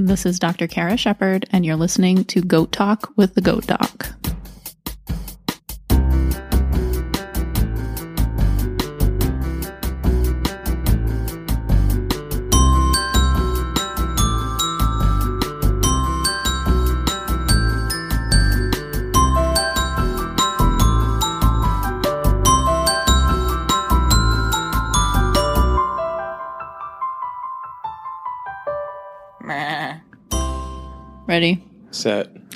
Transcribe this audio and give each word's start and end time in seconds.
This 0.00 0.24
is 0.24 0.38
Dr. 0.38 0.68
Kara 0.68 0.96
Shepard, 0.96 1.48
and 1.50 1.66
you're 1.66 1.74
listening 1.74 2.24
to 2.26 2.40
Goat 2.40 2.70
Talk 2.70 3.12
with 3.16 3.34
the 3.34 3.40
Goat 3.40 3.66
Doc. 3.66 4.17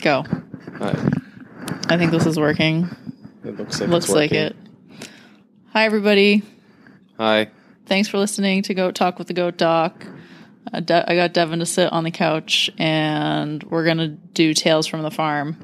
Go. 0.02 0.24
Hi. 0.78 1.10
I 1.88 1.96
think 1.96 2.10
this 2.10 2.26
is 2.26 2.36
working. 2.36 2.88
It 3.44 3.56
looks 3.56 3.80
like 3.80 3.88
Looks 3.88 4.06
it's 4.06 4.14
like 4.14 4.32
it. 4.32 4.56
Hi, 5.72 5.84
everybody. 5.84 6.42
Hi. 7.18 7.50
Thanks 7.86 8.08
for 8.08 8.18
listening 8.18 8.62
to 8.62 8.74
Goat 8.74 8.96
Talk 8.96 9.18
with 9.18 9.28
the 9.28 9.34
Goat 9.34 9.56
Doc. 9.56 10.04
Uh, 10.72 10.80
I 11.06 11.14
got 11.14 11.32
Devin 11.34 11.60
to 11.60 11.66
sit 11.66 11.92
on 11.92 12.02
the 12.02 12.10
couch, 12.10 12.68
and 12.78 13.62
we're 13.62 13.84
gonna 13.84 14.08
do 14.08 14.54
Tales 14.54 14.88
from 14.88 15.02
the 15.02 15.10
Farm. 15.12 15.56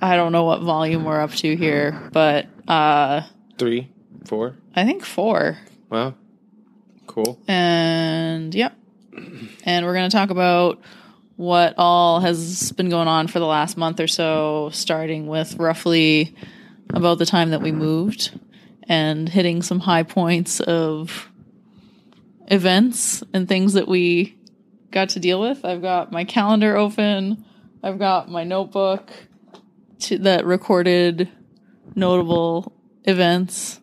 I 0.00 0.16
don't 0.16 0.32
know 0.32 0.44
what 0.44 0.62
volume 0.62 1.04
we're 1.04 1.20
up 1.20 1.32
to 1.32 1.54
here, 1.54 2.08
but 2.12 2.46
uh, 2.66 3.22
Three, 3.58 3.92
four. 4.24 4.56
I 4.74 4.84
think 4.86 5.04
four. 5.04 5.58
Wow. 5.90 6.14
Cool. 7.06 7.38
And 7.46 8.54
yep. 8.54 8.74
And 9.64 9.84
we're 9.84 9.92
going 9.92 10.08
to 10.08 10.16
talk 10.16 10.30
about 10.30 10.80
what 11.42 11.74
all 11.76 12.20
has 12.20 12.70
been 12.72 12.88
going 12.88 13.08
on 13.08 13.26
for 13.26 13.40
the 13.40 13.46
last 13.46 13.76
month 13.76 13.98
or 13.98 14.06
so, 14.06 14.70
starting 14.72 15.26
with 15.26 15.56
roughly 15.56 16.36
about 16.90 17.18
the 17.18 17.26
time 17.26 17.50
that 17.50 17.60
we 17.60 17.72
moved 17.72 18.38
and 18.84 19.28
hitting 19.28 19.60
some 19.60 19.80
high 19.80 20.04
points 20.04 20.60
of 20.60 21.28
events 22.46 23.24
and 23.34 23.48
things 23.48 23.72
that 23.72 23.88
we 23.88 24.38
got 24.92 25.08
to 25.08 25.20
deal 25.20 25.40
with. 25.40 25.64
I've 25.64 25.82
got 25.82 26.12
my 26.12 26.22
calendar 26.22 26.76
open, 26.76 27.44
I've 27.82 27.98
got 27.98 28.30
my 28.30 28.44
notebook 28.44 29.10
to, 30.00 30.18
that 30.18 30.46
recorded 30.46 31.28
notable 31.96 32.72
events. 33.02 33.80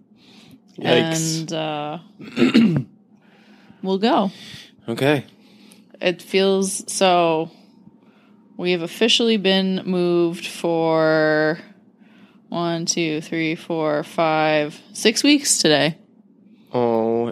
Yikes. 0.78 1.40
And 1.42 1.54
uh, 1.54 2.86
we'll 3.84 3.98
go. 3.98 4.32
Okay. 4.88 5.26
It 6.02 6.22
feels 6.22 6.92
so. 6.92 7.52
We 8.58 8.72
have 8.72 8.82
officially 8.82 9.38
been 9.38 9.84
moved 9.86 10.46
for 10.46 11.60
one, 12.50 12.86
two, 12.86 13.22
three, 13.22 13.56
four, 13.56 14.04
five, 14.04 14.80
six 14.94 15.24
weeks 15.24 15.60
today. 15.60 15.98
OMG. 16.74 17.32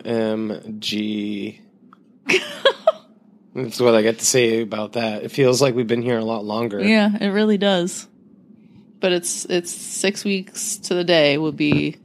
That's 3.56 3.80
what 3.80 3.96
I 3.96 4.04
got 4.04 4.20
to 4.20 4.26
say 4.26 4.62
about 4.62 4.94
that. 4.94 5.24
It 5.24 5.32
feels 5.32 5.62
like 5.62 5.74
we've 5.76 5.88
been 5.88 6.02
here 6.02 6.18
a 6.18 6.24
lot 6.26 6.46
longer. 6.46 6.80
Yeah, 6.82 7.10
it 7.20 7.30
really 7.30 7.58
does. 7.58 8.08
But 9.00 9.12
it's 9.12 9.46
it's 9.46 9.72
six 9.72 10.24
weeks 10.24 10.78
to 10.78 10.94
the 10.94 11.04
day 11.04 11.38
will 11.38 11.52
be 11.52 11.98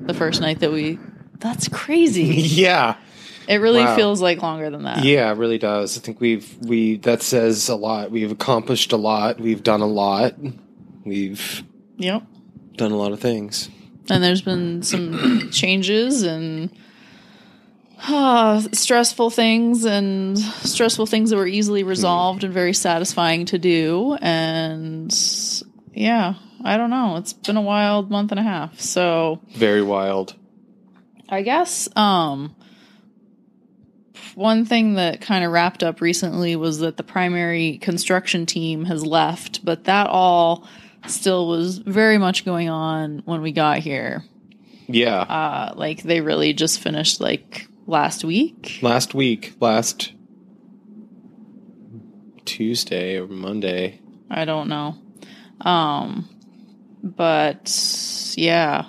the 0.00 0.14
first 0.14 0.40
night 0.40 0.60
that 0.60 0.72
we. 0.72 0.98
That's 1.38 1.68
crazy. 1.68 2.24
Yeah. 2.56 2.96
It 3.48 3.56
really 3.56 3.84
Wow. 3.84 3.94
feels 3.96 4.20
like 4.20 4.42
longer 4.42 4.70
than 4.70 4.82
that. 4.84 5.04
Yeah, 5.04 5.30
it 5.30 5.36
really 5.38 5.58
does. 5.58 5.96
I 5.96 6.00
think 6.00 6.20
we've 6.20 6.56
we 6.62 6.96
that 6.98 7.22
says 7.22 7.68
a 7.68 7.76
lot. 7.76 8.10
We've 8.10 8.30
accomplished 8.32 8.92
a 8.92 8.96
lot. 8.96 9.38
We've 9.40 9.62
done 9.62 9.80
a 9.82 9.86
lot. 9.86 10.34
We've 11.04 11.62
Yep. 11.98 12.22
done 12.76 12.92
a 12.92 12.96
lot 12.96 13.12
of 13.12 13.20
things. 13.20 13.68
and 14.10 14.22
there's 14.22 14.42
been 14.42 14.82
some 14.82 15.48
changes 15.52 16.22
and 16.22 16.70
uh, 18.08 18.60
stressful 18.72 19.30
things 19.30 19.84
and 19.84 20.38
stressful 20.38 21.06
things 21.06 21.30
that 21.30 21.36
were 21.36 21.46
easily 21.46 21.82
resolved 21.82 22.44
and 22.44 22.52
very 22.52 22.74
satisfying 22.74 23.46
to 23.46 23.58
do 23.58 24.16
and 24.20 25.12
yeah 25.94 26.34
i 26.62 26.76
don't 26.76 26.90
know 26.90 27.16
it's 27.16 27.32
been 27.32 27.56
a 27.56 27.60
wild 27.62 28.10
month 28.10 28.30
and 28.32 28.38
a 28.38 28.42
half 28.42 28.78
so 28.78 29.40
Very 29.54 29.82
wild. 29.82 30.34
i 31.30 31.40
guess 31.42 31.88
um 31.96 32.54
one 34.34 34.64
thing 34.64 34.94
that 34.94 35.20
kind 35.20 35.44
of 35.44 35.52
wrapped 35.52 35.82
up 35.82 36.00
recently 36.00 36.56
was 36.56 36.78
that 36.80 36.96
the 36.96 37.02
primary 37.02 37.78
construction 37.78 38.46
team 38.46 38.84
has 38.84 39.04
left 39.04 39.64
but 39.64 39.84
that 39.84 40.08
all 40.08 40.66
still 41.06 41.46
was 41.48 41.78
very 41.78 42.18
much 42.18 42.44
going 42.44 42.68
on 42.68 43.22
when 43.24 43.40
we 43.42 43.52
got 43.52 43.78
here 43.78 44.24
Yeah. 44.88 45.20
uh 45.20 45.72
like 45.76 46.02
they 46.02 46.20
really 46.20 46.52
just 46.52 46.80
finished 46.80 47.20
like 47.20 47.66
last 47.86 48.24
week 48.24 48.78
last 48.82 49.14
week, 49.14 49.54
last 49.60 50.12
Tuesday 52.44 53.16
or 53.18 53.26
Monday. 53.26 54.00
i 54.30 54.44
don't 54.44 54.68
know 54.68 54.96
um 55.60 56.28
but 57.02 57.70
yeah 58.36 58.84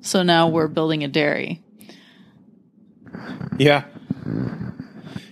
so 0.00 0.22
now 0.22 0.48
we're 0.48 0.68
building 0.68 1.02
a 1.04 1.08
dairy 1.08 1.62
Yeah. 3.58 3.84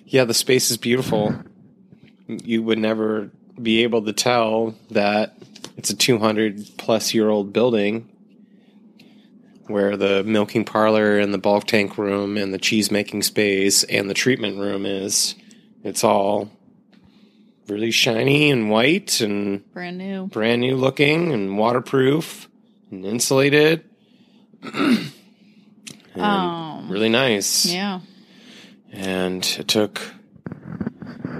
Yeah, 0.07 0.25
the 0.25 0.35
space 0.35 0.71
is 0.71 0.77
beautiful. 0.77 1.35
You 2.29 2.63
would 2.63 2.79
never 2.79 3.31
be 3.61 3.83
able 3.83 4.03
to 4.05 4.13
tell 4.13 4.75
that 4.91 5.37
it's 5.77 5.91
a 5.91 5.97
200 5.97 6.67
plus 6.79 7.15
year 7.15 7.29
old 7.29 7.53
building 7.53 8.09
where 9.67 9.97
the 9.97 10.23
milking 10.25 10.65
parlor 10.65 11.19
and 11.19 11.33
the 11.33 11.39
bulk 11.39 11.65
tank 11.67 11.97
room 11.97 12.37
and 12.37 12.53
the 12.53 12.59
cheese 12.59 12.91
making 12.91 13.23
space 13.23 13.83
and 13.85 14.09
the 14.11 14.15
treatment 14.15 14.59
room 14.59 14.85
is. 14.87 15.35
It's 15.83 16.05
all 16.05 16.51
really 17.69 17.91
shiny 17.91 18.51
and 18.51 18.69
white 18.71 19.21
and 19.21 19.71
brand 19.73 19.97
new 19.99 20.27
brand 20.27 20.61
new 20.61 20.77
looking 20.77 21.33
and 21.33 21.57
waterproof 21.57 22.49
and 22.91 23.05
insulated. 23.07 23.85
and 24.63 25.11
Um, 26.17 26.89
really 26.91 27.09
nice. 27.09 27.67
yeah 27.67 28.01
And 28.95 29.45
it 29.59 29.69
took 29.69 30.01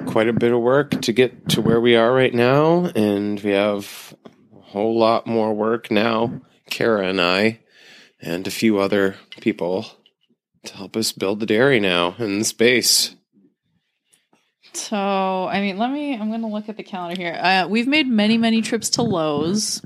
quite 0.07 0.29
a 0.29 0.33
bit 0.33 0.53
of 0.53 0.61
work 0.61 1.01
to 1.03 1.13
get 1.13 1.49
to 1.51 1.61
where 1.61 1.81
we 1.81 1.95
are 1.97 2.13
right 2.13 2.35
now. 2.35 2.87
And 2.95 3.41
we 3.41 3.53
have 3.53 4.15
a 4.57 4.61
whole 4.61 4.99
lot 4.99 5.27
more 5.27 5.55
work 5.55 5.91
now, 5.91 6.41
Kara 6.69 7.09
and 7.09 7.21
I, 7.21 7.61
and 8.21 8.47
a 8.47 8.51
few 8.51 8.79
other 8.79 9.15
people 9.41 9.87
to 10.65 10.77
help 10.77 10.97
us 10.97 11.13
build 11.13 11.41
the 11.41 11.47
dairy 11.47 11.79
now 11.79 12.17
in 12.19 12.39
the 12.41 12.45
space. 12.45 13.15
so 14.73 15.47
i 15.47 15.61
mean 15.61 15.79
let 15.79 15.91
me 15.91 16.15
i'm 16.15 16.31
gonna 16.31 16.49
look 16.49 16.69
at 16.69 16.77
the 16.77 16.83
calendar 16.83 17.21
here 17.21 17.39
uh, 17.41 17.67
we've 17.69 17.87
made 17.87 18.09
many 18.09 18.37
many 18.39 18.61
trips 18.61 18.91
to 18.91 19.03
lowes 19.03 19.81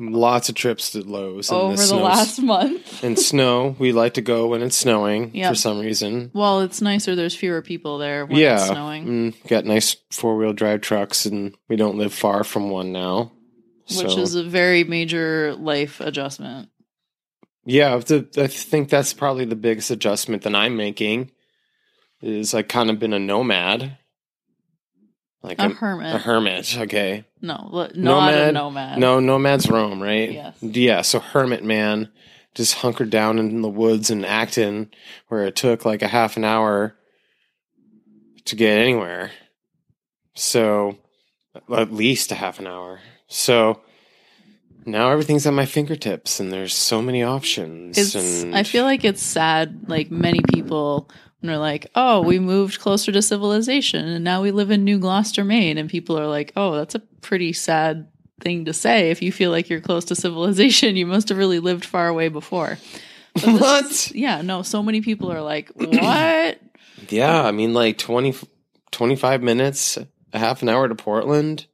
Lots 0.00 0.48
of 0.48 0.54
trips 0.54 0.92
to 0.92 1.00
Lowe's 1.02 1.50
in 1.50 1.56
over 1.56 1.76
the 1.76 1.82
snows- 1.82 2.02
last 2.02 2.38
month 2.40 3.02
And 3.02 3.18
snow. 3.18 3.74
We 3.78 3.92
like 3.92 4.14
to 4.14 4.20
go 4.22 4.46
when 4.46 4.62
it's 4.62 4.76
snowing 4.76 5.34
Yep. 5.34 5.50
for 5.50 5.54
some 5.56 5.78
reason. 5.80 6.30
well 6.34 6.60
it's 6.60 6.80
nicer 6.80 7.16
there's 7.16 7.34
fewer 7.34 7.62
people 7.62 7.98
there 7.98 8.24
when 8.26 8.38
yeah. 8.38 8.54
it's 8.56 8.66
snowing 8.68 9.06
Mm, 9.32 9.48
got 9.48 9.64
nice 9.64 9.96
four 10.10 10.36
wheel 10.36 10.52
drive 10.52 10.82
trucks, 10.82 11.26
and 11.26 11.54
we 11.68 11.76
don't 11.76 11.98
live 11.98 12.12
far 12.14 12.44
from 12.44 12.70
one 12.70 12.92
now. 12.92 13.32
which 13.88 14.12
So- 14.12 14.18
is 14.20 14.34
a 14.34 14.44
very 14.44 14.84
major 14.84 15.54
life 15.56 16.00
adjustment 16.00 16.68
Yeah, 17.64 17.96
the, 17.98 18.28
I 18.38 18.46
think 18.46 18.88
that's 18.90 19.12
probably 19.12 19.44
the 19.46 19.56
biggest 19.56 19.90
adjustment 19.90 20.42
that 20.42 20.54
I'm 20.54 20.76
making. 20.76 21.30
Is 22.22 22.52
I 22.54 22.62
kind 22.62 22.88
of 22.90 22.98
been 22.98 23.12
a 23.12 23.18
nomad, 23.18 23.96
like 25.42 25.58
a 25.60 25.66
a, 25.66 25.68
hermit 25.68 26.14
a 26.14 26.18
hermit. 26.18 26.78
Okay, 26.78 27.24
no 27.40 27.68
not 27.72 27.94
a 27.94 27.98
Nomad? 27.98 28.54
nomad 28.54 28.98
no, 28.98 29.20
nomads 29.20 29.68
roam, 29.70 30.02
right? 30.02 30.32
Yes. 30.32 30.56
Yeah, 30.60 31.02
so 31.02 31.20
hermit 31.20 31.64
man, 31.64 32.10
just 32.54 32.74
hunkered 32.74 33.10
down 33.10 33.38
in 33.38 33.62
the 33.62 33.68
woods 33.68 34.10
in 34.10 34.24
Acton, 34.24 34.90
where 35.28 35.46
it 35.46 35.56
took 35.56 35.84
like 35.84 36.02
a 36.02 36.08
half 36.08 36.36
an 36.36 36.44
hour 36.44 36.96
to 38.46 38.56
get 38.56 38.78
anywhere. 38.78 39.30
So, 40.34 40.98
at 41.72 41.92
least 41.92 42.32
a 42.32 42.36
half 42.36 42.58
an 42.58 42.66
hour. 42.66 43.00
So. 43.26 43.80
Now 44.88 45.10
everything's 45.10 45.46
at 45.46 45.52
my 45.52 45.66
fingertips, 45.66 46.40
and 46.40 46.50
there's 46.52 46.74
so 46.74 47.02
many 47.02 47.22
options. 47.22 47.98
It's. 47.98 48.14
and 48.14 48.56
I 48.56 48.62
feel 48.62 48.84
like 48.84 49.04
it's 49.04 49.22
sad. 49.22 49.84
Like 49.88 50.10
many 50.10 50.40
people, 50.52 51.10
when 51.40 51.48
they're 51.48 51.58
like, 51.58 51.90
"Oh, 51.94 52.22
we 52.22 52.38
moved 52.38 52.80
closer 52.80 53.12
to 53.12 53.20
civilization, 53.22 54.08
and 54.08 54.24
now 54.24 54.40
we 54.42 54.50
live 54.50 54.70
in 54.70 54.84
New 54.84 54.98
Gloucester, 54.98 55.44
Maine," 55.44 55.76
and 55.78 55.90
people 55.90 56.18
are 56.18 56.26
like, 56.26 56.52
"Oh, 56.56 56.74
that's 56.74 56.94
a 56.94 57.00
pretty 57.20 57.52
sad 57.52 58.08
thing 58.40 58.64
to 58.64 58.72
say. 58.72 59.10
If 59.10 59.20
you 59.20 59.30
feel 59.30 59.50
like 59.50 59.68
you're 59.68 59.80
close 59.80 60.06
to 60.06 60.14
civilization, 60.14 60.96
you 60.96 61.06
must 61.06 61.28
have 61.28 61.38
really 61.38 61.58
lived 61.60 61.84
far 61.84 62.08
away 62.08 62.28
before." 62.28 62.78
But 63.34 63.42
this 63.44 63.60
What? 63.60 63.84
is- 63.84 64.12
yeah. 64.14 64.40
No. 64.42 64.62
So 64.62 64.82
many 64.82 65.00
people 65.02 65.30
are 65.30 65.42
like, 65.42 65.70
"What?" 65.74 66.58
Yeah, 67.10 67.42
I 67.42 67.52
mean, 67.52 67.74
like 67.74 67.98
20, 67.98 68.34
25 68.90 69.42
minutes, 69.42 69.98
a 70.32 70.38
half 70.38 70.62
an 70.62 70.68
hour 70.68 70.88
to 70.88 70.94
Portland. 70.94 71.66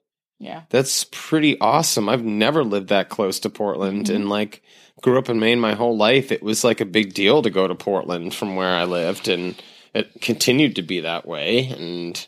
Yeah. 0.45 0.63
That's 0.69 1.07
pretty 1.11 1.59
awesome. 1.61 2.09
I've 2.09 2.23
never 2.25 2.63
lived 2.63 2.89
that 2.91 3.09
close 3.09 3.41
to 3.41 3.51
Portland 3.51 4.07
Mhm. 4.07 4.15
and 4.15 4.29
like 4.29 4.63
grew 5.01 5.19
up 5.19 5.29
in 5.31 5.41
Maine 5.41 5.59
my 5.59 5.75
whole 5.75 5.97
life. 5.97 6.31
It 6.31 6.43
was 6.43 6.63
like 6.65 6.81
a 6.83 6.85
big 6.87 7.15
deal 7.15 7.41
to 7.43 7.51
go 7.51 7.67
to 7.67 7.75
Portland 7.75 8.35
from 8.35 8.55
where 8.55 8.75
I 8.75 8.85
lived 8.85 9.27
and 9.29 9.55
it 9.95 10.21
continued 10.21 10.77
to 10.77 10.83
be 10.83 11.01
that 11.01 11.27
way 11.27 11.69
and 11.69 12.27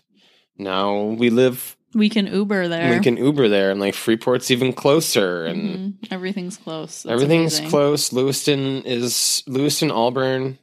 now 0.57 1.03
we 1.03 1.29
live 1.31 1.77
We 1.95 2.09
can 2.09 2.27
Uber 2.27 2.69
there. 2.69 2.95
we 2.97 3.01
can 3.03 3.17
Uber 3.19 3.49
there 3.49 3.71
and 3.71 3.81
like 3.81 3.95
Freeport's 3.95 4.51
even 4.51 4.73
closer 4.73 5.45
and 5.45 5.61
Mhm. 6.03 6.09
everything's 6.11 6.57
close. 6.57 7.03
That's 7.03 7.13
everything's 7.13 7.59
amazing. 7.59 7.71
close. 7.71 8.13
Lewiston 8.15 8.83
is 8.85 9.43
Lewiston 9.47 9.91
Auburn 9.91 10.59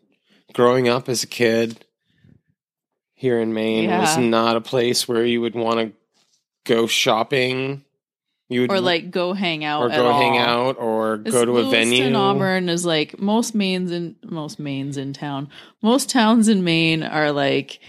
growing 0.54 0.88
up 0.88 1.08
as 1.10 1.24
a 1.24 1.28
kid 1.28 1.86
here 3.14 3.40
in 3.40 3.54
Maine 3.54 3.90
was 3.90 4.18
not 4.18 4.56
a 4.56 4.62
place 4.62 5.08
where 5.08 5.24
you 5.26 5.40
would 5.42 5.56
want 5.56 5.80
to 5.80 5.92
go 6.66 6.88
shopping. 6.88 7.84
You 8.50 8.62
would 8.62 8.72
Or 8.72 8.80
like 8.82 9.10
go 9.10 9.34
hang 9.34 9.64
out 9.64 9.84
or 9.84 9.90
go 9.90 10.08
all. 10.08 10.22
hang 10.22 10.38
out 10.38 10.78
or 10.78 11.18
This 11.18 11.34
go 11.34 11.46
to 11.46 11.52
a 11.58 11.64
venue. 11.64 11.72
Lewiston, 11.72 12.04
venue. 12.14 12.18
Auburn 12.18 12.70
is 12.70 12.86
like 12.86 13.18
most 13.20 13.56
Maines 13.56 13.92
in 13.92 14.16
most 14.24 14.60
Maines 14.60 14.98
in 14.98 15.14
town. 15.14 15.50
Most 15.82 16.10
towns 16.10 16.48
in 16.50 16.64
Maine 16.64 17.04
are 17.04 17.32
like 17.32 17.80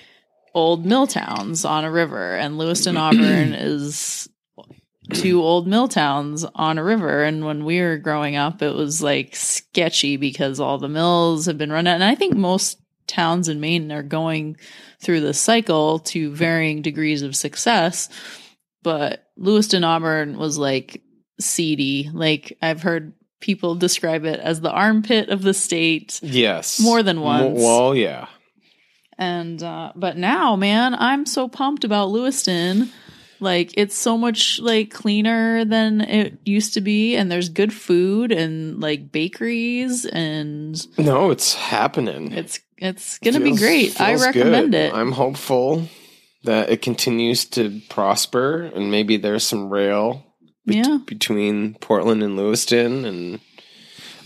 old 0.54 0.86
mill 0.86 1.06
towns 1.06 1.64
on 1.64 1.84
a 1.84 1.90
river, 1.90 2.36
and 2.36 2.56
Lewiston, 2.56 2.96
Auburn 2.96 3.52
is 3.52 4.28
two 5.12 5.42
old 5.42 5.66
mill 5.66 5.88
towns 5.88 6.44
on 6.54 6.78
a 6.78 6.84
river. 6.84 7.24
And 7.24 7.44
when 7.44 7.64
we 7.64 7.80
were 7.80 7.98
growing 7.98 8.36
up, 8.36 8.62
it 8.62 8.74
was 8.74 9.02
like 9.02 9.36
sketchy 9.36 10.16
because 10.16 10.60
all 10.60 10.78
the 10.78 10.88
mills 10.88 11.44
have 11.46 11.58
been 11.58 11.72
run 11.72 11.86
out. 11.86 11.96
And 11.96 12.04
I 12.04 12.14
think 12.14 12.34
most 12.34 12.78
towns 13.06 13.48
in 13.48 13.60
Maine 13.60 13.92
are 13.92 14.02
going 14.02 14.56
through 15.02 15.20
this 15.20 15.38
cycle 15.38 15.98
to 15.98 16.30
varying 16.34 16.80
degrees 16.80 17.20
of 17.20 17.36
success. 17.36 18.08
But 18.84 19.26
Lewiston, 19.36 19.82
Auburn 19.82 20.38
was 20.38 20.56
like 20.58 21.02
seedy. 21.40 22.08
Like 22.12 22.56
I've 22.62 22.82
heard 22.82 23.14
people 23.40 23.74
describe 23.74 24.24
it 24.24 24.38
as 24.38 24.60
the 24.60 24.70
armpit 24.70 25.28
of 25.30 25.42
the 25.42 25.52
state. 25.54 26.20
Yes. 26.22 26.78
More 26.80 27.02
than 27.02 27.20
once. 27.20 27.58
well, 27.60 27.96
yeah. 27.96 28.26
And 29.18 29.62
uh 29.62 29.92
but 29.96 30.16
now, 30.16 30.54
man, 30.56 30.94
I'm 30.94 31.26
so 31.26 31.48
pumped 31.48 31.82
about 31.84 32.10
Lewiston. 32.10 32.90
Like 33.40 33.72
it's 33.76 33.96
so 33.96 34.16
much 34.16 34.60
like 34.60 34.90
cleaner 34.90 35.64
than 35.64 36.00
it 36.00 36.38
used 36.44 36.74
to 36.74 36.80
be 36.80 37.16
and 37.16 37.30
there's 37.30 37.48
good 37.48 37.72
food 37.72 38.32
and 38.32 38.80
like 38.80 39.10
bakeries 39.12 40.04
and 40.06 40.80
No, 40.98 41.30
it's 41.30 41.54
happening. 41.54 42.32
it's 42.32 42.60
it's 42.78 43.18
going 43.18 43.34
to 43.34 43.40
be 43.40 43.56
great. 43.56 44.00
I 44.00 44.14
recommend 44.14 44.72
good. 44.72 44.78
it. 44.78 44.94
I'm 44.94 45.12
hopeful 45.12 45.88
that 46.44 46.70
it 46.70 46.82
continues 46.82 47.44
to 47.46 47.80
prosper 47.88 48.62
and 48.74 48.90
maybe 48.90 49.16
there's 49.16 49.44
some 49.44 49.68
rail 49.70 50.24
bet- 50.66 50.76
Yeah. 50.86 50.98
between 51.06 51.74
Portland 51.74 52.22
and 52.22 52.36
Lewiston 52.36 53.04
and 53.04 53.40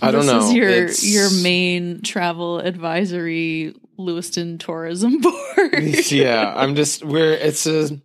I 0.02 0.10
don't 0.12 0.26
this 0.26 0.32
know. 0.32 0.48
is 0.48 0.52
your 0.54 0.68
It's- 0.68 1.04
your 1.04 1.30
main 1.42 2.02
travel 2.02 2.58
advisory 2.60 3.74
Lewiston 3.96 4.58
Tourism 4.58 5.20
Board. 5.20 5.82
yeah, 6.10 6.52
I'm 6.56 6.74
just 6.76 7.04
we're 7.04 7.32
it's 7.32 7.66
a 7.66 8.00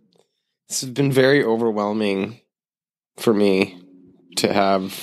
it's 0.68 0.82
been 0.82 1.12
very 1.12 1.44
overwhelming 1.44 2.40
for 3.18 3.32
me 3.34 3.78
to 4.36 4.52
have 4.52 4.98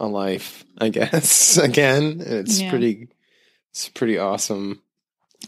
a 0.00 0.06
life, 0.06 0.64
I 0.78 0.88
guess. 0.88 1.56
Again, 1.62 2.20
it's 2.24 2.60
Yeah. 2.60 2.70
pretty 2.70 3.08
it's 3.70 3.88
pretty 3.90 4.18
awesome. 4.18 4.82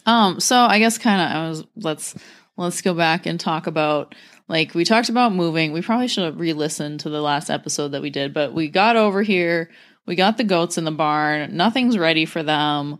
Um, 0.09 0.41
so 0.41 0.57
I 0.57 0.79
guess 0.79 0.97
kind 0.97 1.21
of 1.21 1.37
I 1.37 1.49
was 1.51 1.65
let's 1.77 2.15
let's 2.57 2.81
go 2.81 2.95
back 2.95 3.27
and 3.27 3.39
talk 3.39 3.67
about 3.67 4.15
like 4.49 4.75
we 4.75 4.87
talked 4.87 5.11
about 5.11 5.35
moving. 5.35 5.73
We 5.73 5.83
probably 5.83 6.09
should 6.09 6.25
have 6.25 6.41
re-listened 6.41 7.01
to 7.01 7.11
the 7.11 7.21
last 7.21 7.51
episode 7.51 7.89
that 7.89 8.01
we 8.01 8.09
did, 8.09 8.33
but 8.33 8.55
we 8.55 8.69
got 8.69 8.97
over 8.97 9.21
here. 9.21 9.71
We 10.07 10.15
got 10.15 10.39
the 10.39 10.45
goats 10.45 10.79
in 10.79 10.85
the 10.85 10.91
barn. 10.91 11.55
Nothing's 11.55 11.99
ready 11.99 12.25
for 12.25 12.43
them. 12.43 12.99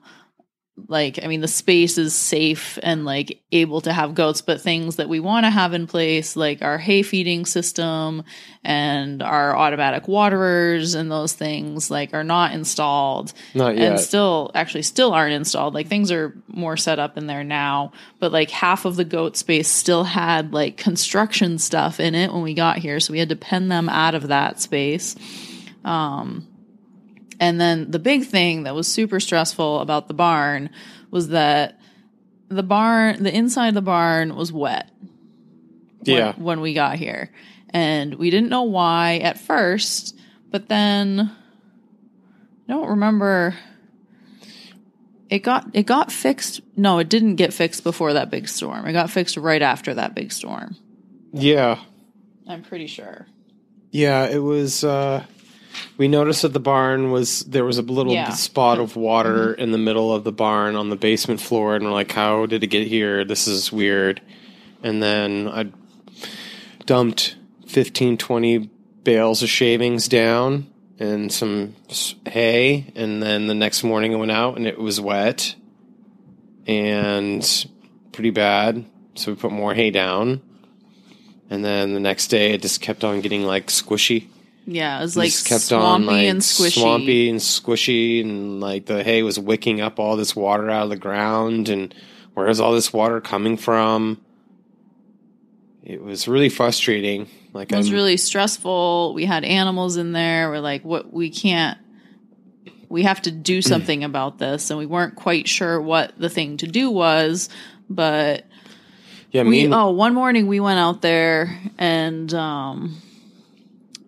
Like, 0.87 1.19
I 1.23 1.27
mean, 1.27 1.41
the 1.41 1.49
space 1.49 1.99
is 1.99 2.15
safe 2.15 2.79
and 2.83 3.05
like 3.05 3.41
able 3.53 3.81
to 3.83 3.93
have 3.93 4.15
goats, 4.15 4.41
but 4.43 4.61
things 4.61 4.97
that 4.97 5.09
we 5.09 5.21
want 5.21 5.45
to 5.45 5.51
have 5.51 5.75
in 5.75 5.87
place, 5.87 6.37
like 6.37 6.63
our 6.63 6.79
hay 6.79 7.03
feeding 7.03 7.47
system 7.47 8.23
and 8.63 9.23
our 9.23 9.57
automatic 9.57 10.07
waterers 10.07 10.95
and 10.95 11.11
those 11.11 11.33
things, 11.33 11.91
like 11.91 12.15
are 12.15 12.25
not 12.25 12.53
installed 12.53 13.33
Not 13.55 13.77
yet. 13.77 13.93
and 13.93 14.01
still 14.01 14.51
actually 14.55 14.83
still 14.83 15.13
aren't 15.13 15.33
installed 15.35 15.75
like 15.75 15.89
things 15.89 16.11
are 16.11 16.35
more 16.49 16.77
set 16.77 16.99
up 16.99 17.17
in 17.17 17.27
there 17.27 17.45
now 17.45 17.93
but 18.19 18.33
like 18.33 18.51
half 18.51 18.85
of 18.85 18.97
the 18.97 19.05
goat 19.05 19.37
space 19.37 19.69
still 19.69 20.05
had 20.05 20.53
like 20.53 20.77
construction 20.77 21.59
stuff 21.59 22.01
in 22.01 22.15
it 22.15 22.33
when 22.33 22.43
we 22.43 22.55
got 22.55 22.79
here 22.79 23.01
so 23.01 23.13
we 23.13 23.19
had 23.19 23.29
to 23.29 23.37
pen 23.37 23.69
them 23.69 23.89
out 23.89 24.15
of 24.15 24.29
that 24.29 24.61
space 24.61 25.17
um 25.85 26.47
and 27.41 27.61
then 27.61 27.91
the 27.91 27.99
big 27.99 28.25
thing 28.25 28.65
that 28.65 28.75
was 28.75 28.87
super 28.87 29.21
stressful 29.21 29.81
about 29.81 30.09
the 30.09 30.15
barn 30.15 30.71
was 31.11 31.29
that 31.29 31.79
the 32.49 32.63
barn 32.63 33.23
the 33.23 33.35
inside 33.35 33.69
of 33.69 33.75
the 33.75 33.83
barn 33.83 34.35
was 34.35 34.53
wet 34.53 34.91
when, 36.05 36.17
yeah. 36.17 36.33
when 36.37 36.61
we 36.61 36.75
got 36.75 36.97
here. 36.97 37.31
And 37.71 38.15
we 38.15 38.31
didn't 38.31 38.49
know 38.49 38.63
why 38.63 39.19
at 39.19 39.39
first, 39.39 40.19
but 40.51 40.69
then 40.69 41.31
I 42.69 42.73
don't 42.73 42.89
remember 42.89 43.55
it 45.29 45.41
got 45.41 45.69
it 45.75 45.85
got 45.85 46.11
fixed. 46.11 46.61
No, 46.77 46.99
it 46.99 47.09
didn't 47.09 47.37
get 47.37 47.53
fixed 47.53 47.85
before 47.85 48.15
that 48.15 48.31
big 48.31 48.49
storm. 48.49 48.87
It 48.87 48.93
got 48.93 49.11
fixed 49.11 49.37
right 49.37 49.61
after 49.61 49.95
that 49.95 50.15
big 50.15 50.33
storm. 50.33 50.77
Yeah. 51.33 51.79
I'm 52.47 52.63
pretty 52.63 52.87
sure. 52.87 53.27
Yeah, 53.91 54.27
it 54.27 54.39
was 54.39 54.85
uh 54.85 55.25
we 55.97 56.09
noticed 56.09 56.43
that 56.43 56.53
the 56.53 56.61
barn 56.61 57.11
was 57.11 57.41
there 57.45 57.65
was 57.65 57.79
a 57.79 57.83
little 57.83 58.13
Yeah. 58.13 58.31
spot 58.31 58.79
of 58.79 58.97
water 58.97 59.53
in 59.55 59.71
the 59.73 59.79
middle 59.79 60.13
of 60.15 60.25
the 60.25 60.33
barn 60.33 60.77
on 60.77 60.89
the 60.91 60.97
basement 60.97 61.41
floor 61.41 61.75
and 61.77 61.85
we're 61.85 61.93
like 61.93 62.13
how 62.13 62.47
did 62.47 62.63
it 62.65 62.69
get 62.69 62.87
here? 62.87 63.25
This 63.25 63.47
is 63.49 63.73
weird. 63.73 64.21
And 64.83 65.03
then 65.03 65.49
I 65.49 65.67
dumped 66.87 67.37
15 67.67 68.17
20 68.17 68.71
bales 69.05 69.43
of 69.43 69.49
shavings 69.49 70.09
down 70.09 70.67
and 70.99 71.33
some 71.33 71.75
hay 72.27 72.93
and 72.97 73.23
then 73.23 73.47
the 73.47 73.55
next 73.55 73.83
morning 73.85 74.13
I 74.15 74.17
went 74.17 74.33
out 74.33 74.57
and 74.57 74.67
it 74.67 74.79
was 74.79 75.01
wet 75.01 75.55
and 76.67 77.67
pretty 78.13 78.31
bad. 78.31 78.85
So 79.15 79.33
we 79.33 79.37
put 79.37 79.53
more 79.53 79.75
hay 79.75 79.91
down. 79.91 80.43
And 81.51 81.65
then 81.65 81.95
the 81.95 82.01
next 82.01 82.29
day 82.29 82.53
it 82.53 82.63
just 82.63 82.81
kept 82.81 83.05
on 83.05 83.21
getting 83.21 83.45
like 83.45 83.69
squishy. 83.69 84.27
Yeah, 84.71 84.99
it 84.99 85.03
was 85.03 85.17
like 85.17 85.31
just 85.31 85.47
kept 85.47 85.63
swampy 85.63 85.85
on 85.87 86.07
like 86.07 86.27
and 86.27 86.41
squishy. 86.43 86.81
swampy 86.81 87.31
and 87.31 87.39
squishy, 87.39 88.21
and 88.21 88.61
like 88.61 88.85
the 88.85 89.03
hay 89.03 89.23
was 89.23 89.39
wicking 89.39 89.81
up 89.81 89.99
all 89.99 90.15
this 90.17 90.37
water 90.37 90.69
out 90.69 90.85
of 90.85 90.91
the 90.91 90.97
ground. 90.97 91.71
And 91.71 91.95
where's 92.35 92.61
all 92.61 92.75
this 92.75 92.93
water 92.93 93.19
coming 93.23 93.57
from? 93.57 94.21
It 95.83 96.03
was 96.03 96.29
really 96.29 96.51
frustrating. 96.51 97.29
Like 97.55 97.73
It 97.73 97.77
was 97.77 97.87
I'm- 97.87 97.95
really 97.95 98.19
stressful. 98.19 99.15
We 99.15 99.25
had 99.25 99.43
animals 99.43 99.97
in 99.97 100.13
there. 100.13 100.51
We're 100.51 100.61
like, 100.61 100.85
what 100.85 101.13
we 101.13 101.31
can't 101.31 101.79
we 102.91 103.05
have 103.05 103.23
to 103.23 103.31
do 103.31 103.63
something 103.63 104.05
about 104.05 104.39
this 104.39 104.69
and 104.71 104.79
we 104.79 104.85
weren't 104.87 105.15
quite 105.17 105.49
sure 105.49 105.81
what 105.81 106.13
the 106.19 106.29
thing 106.29 106.59
to 106.59 106.67
do 106.67 106.91
was, 106.91 107.49
but 107.89 108.45
yeah, 109.31 109.43
me 109.45 109.51
we 109.51 109.65
and- 109.65 109.75
oh 109.75 109.91
one 109.91 110.13
morning 110.15 110.47
we 110.47 110.61
went 110.61 110.79
out 110.79 111.01
there 111.03 111.59
and 111.79 112.33
um 112.35 113.01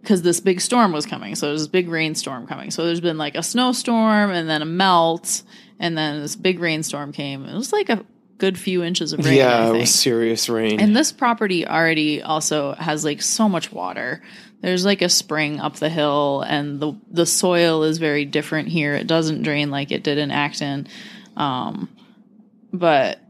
because 0.00 0.22
this 0.22 0.40
big 0.40 0.60
storm 0.60 0.92
was 0.92 1.06
coming. 1.06 1.34
So 1.34 1.46
there's 1.46 1.62
this 1.62 1.68
big 1.68 1.88
rainstorm 1.88 2.46
coming. 2.46 2.70
So 2.70 2.86
there's 2.86 3.00
been 3.00 3.18
like 3.18 3.34
a 3.34 3.42
snowstorm 3.42 4.30
and 4.30 4.48
then 4.48 4.62
a 4.62 4.66
melt 4.66 5.42
and 5.78 5.96
then 5.96 6.20
this 6.20 6.36
big 6.36 6.60
rainstorm 6.60 7.12
came. 7.12 7.44
It 7.46 7.54
was 7.54 7.72
like 7.72 7.88
a 7.88 8.04
good 8.38 8.58
few 8.58 8.82
inches 8.82 9.12
of 9.12 9.22
rain 9.24 9.36
yeah, 9.36 9.68
it 9.68 9.78
was 9.78 9.94
serious 9.94 10.48
rain. 10.48 10.80
and 10.80 10.96
this 10.96 11.12
property 11.12 11.66
already 11.66 12.22
also 12.22 12.72
has 12.72 13.04
like 13.04 13.20
so 13.20 13.48
much 13.48 13.70
water. 13.70 14.22
There's 14.62 14.84
like 14.84 15.02
a 15.02 15.10
spring 15.10 15.60
up 15.60 15.76
the 15.76 15.90
hill 15.90 16.42
and 16.46 16.80
the 16.80 16.94
the 17.10 17.26
soil 17.26 17.82
is 17.82 17.98
very 17.98 18.24
different 18.24 18.68
here. 18.68 18.94
It 18.94 19.06
doesn't 19.06 19.42
drain 19.42 19.70
like 19.70 19.92
it 19.92 20.02
did 20.02 20.16
in 20.18 20.30
acton. 20.30 20.88
Um 21.36 21.90
but 22.72 23.20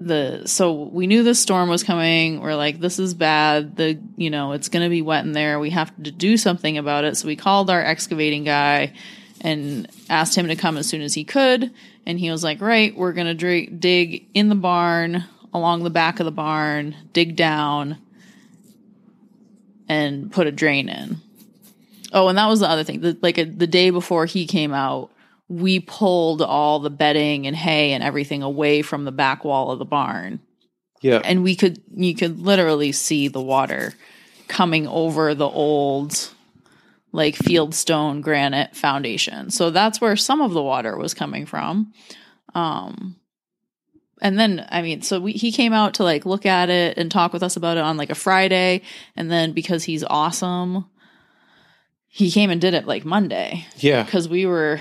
the 0.00 0.46
so 0.46 0.72
we 0.72 1.06
knew 1.06 1.22
the 1.22 1.34
storm 1.34 1.68
was 1.68 1.82
coming. 1.82 2.40
We're 2.40 2.54
like 2.54 2.80
this 2.80 2.98
is 2.98 3.14
bad. 3.14 3.76
The 3.76 3.98
you 4.16 4.30
know 4.30 4.52
it's 4.52 4.68
going 4.68 4.84
to 4.84 4.90
be 4.90 5.02
wet 5.02 5.24
in 5.24 5.32
there. 5.32 5.58
We 5.58 5.70
have 5.70 5.94
to 6.02 6.10
do 6.10 6.36
something 6.36 6.76
about 6.78 7.04
it. 7.04 7.16
So 7.16 7.26
we 7.26 7.36
called 7.36 7.70
our 7.70 7.82
excavating 7.82 8.44
guy 8.44 8.92
and 9.40 9.88
asked 10.08 10.36
him 10.36 10.48
to 10.48 10.56
come 10.56 10.76
as 10.76 10.88
soon 10.88 11.02
as 11.02 11.14
he 11.14 11.24
could. 11.24 11.72
And 12.04 12.18
he 12.18 12.30
was 12.30 12.44
like 12.44 12.60
right 12.60 12.96
we're 12.96 13.12
going 13.12 13.26
to 13.26 13.34
dra- 13.34 13.70
dig 13.70 14.28
in 14.34 14.48
the 14.48 14.54
barn 14.54 15.24
along 15.54 15.82
the 15.82 15.90
back 15.90 16.20
of 16.20 16.26
the 16.26 16.32
barn 16.32 16.94
dig 17.12 17.36
down 17.36 17.98
and 19.88 20.30
put 20.30 20.46
a 20.46 20.52
drain 20.52 20.88
in. 20.88 21.18
Oh 22.12 22.28
and 22.28 22.36
that 22.36 22.46
was 22.46 22.60
the 22.60 22.68
other 22.68 22.84
thing. 22.84 23.00
The, 23.00 23.16
like 23.22 23.38
a, 23.38 23.44
the 23.44 23.66
day 23.66 23.90
before 23.90 24.26
he 24.26 24.46
came 24.46 24.74
out 24.74 25.10
we 25.48 25.80
pulled 25.80 26.42
all 26.42 26.80
the 26.80 26.90
bedding 26.90 27.46
and 27.46 27.54
hay 27.54 27.92
and 27.92 28.02
everything 28.02 28.42
away 28.42 28.82
from 28.82 29.04
the 29.04 29.12
back 29.12 29.44
wall 29.44 29.70
of 29.70 29.78
the 29.78 29.84
barn. 29.84 30.40
Yeah. 31.02 31.20
and 31.22 31.44
we 31.44 31.54
could 31.54 31.80
you 31.94 32.14
could 32.16 32.40
literally 32.40 32.90
see 32.90 33.28
the 33.28 33.40
water 33.40 33.92
coming 34.48 34.88
over 34.88 35.34
the 35.34 35.48
old 35.48 36.30
like 37.12 37.36
fieldstone 37.36 38.22
granite 38.22 38.74
foundation. 38.74 39.50
So 39.50 39.70
that's 39.70 40.00
where 40.00 40.16
some 40.16 40.40
of 40.40 40.52
the 40.52 40.62
water 40.62 40.96
was 40.96 41.14
coming 41.14 41.46
from. 41.46 41.92
Um 42.54 43.16
and 44.22 44.38
then 44.38 44.66
i 44.70 44.80
mean 44.80 45.02
so 45.02 45.20
we, 45.20 45.32
he 45.32 45.52
came 45.52 45.74
out 45.74 45.94
to 45.94 46.02
like 46.02 46.24
look 46.24 46.46
at 46.46 46.70
it 46.70 46.96
and 46.96 47.10
talk 47.10 47.34
with 47.34 47.42
us 47.42 47.56
about 47.56 47.76
it 47.76 47.82
on 47.84 47.98
like 47.98 48.10
a 48.10 48.14
friday. 48.14 48.80
And 49.14 49.30
then 49.30 49.52
because 49.52 49.84
he's 49.84 50.02
awesome 50.02 50.86
he 52.08 52.30
came 52.30 52.48
and 52.50 52.60
did 52.60 52.72
it 52.72 52.86
like 52.86 53.04
monday. 53.04 53.66
Yeah. 53.76 54.02
because 54.02 54.28
we 54.28 54.46
were 54.46 54.80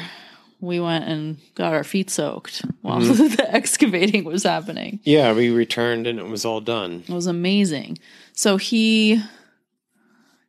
we 0.61 0.79
went 0.79 1.05
and 1.05 1.37
got 1.55 1.73
our 1.73 1.83
feet 1.83 2.09
soaked 2.09 2.63
while 2.81 2.99
Mm-hmm. 3.01 3.35
the 3.35 3.53
excavating 3.53 4.23
was 4.23 4.43
happening 4.43 4.99
Yeah. 5.03 5.33
We 5.33 5.49
returned 5.49 6.07
and 6.07 6.19
it 6.19 6.27
was 6.27 6.45
all 6.45 6.61
done. 6.61 7.03
it 7.07 7.13
was 7.13 7.27
amazing. 7.27 7.97
So 8.33 8.57
he 8.57 9.21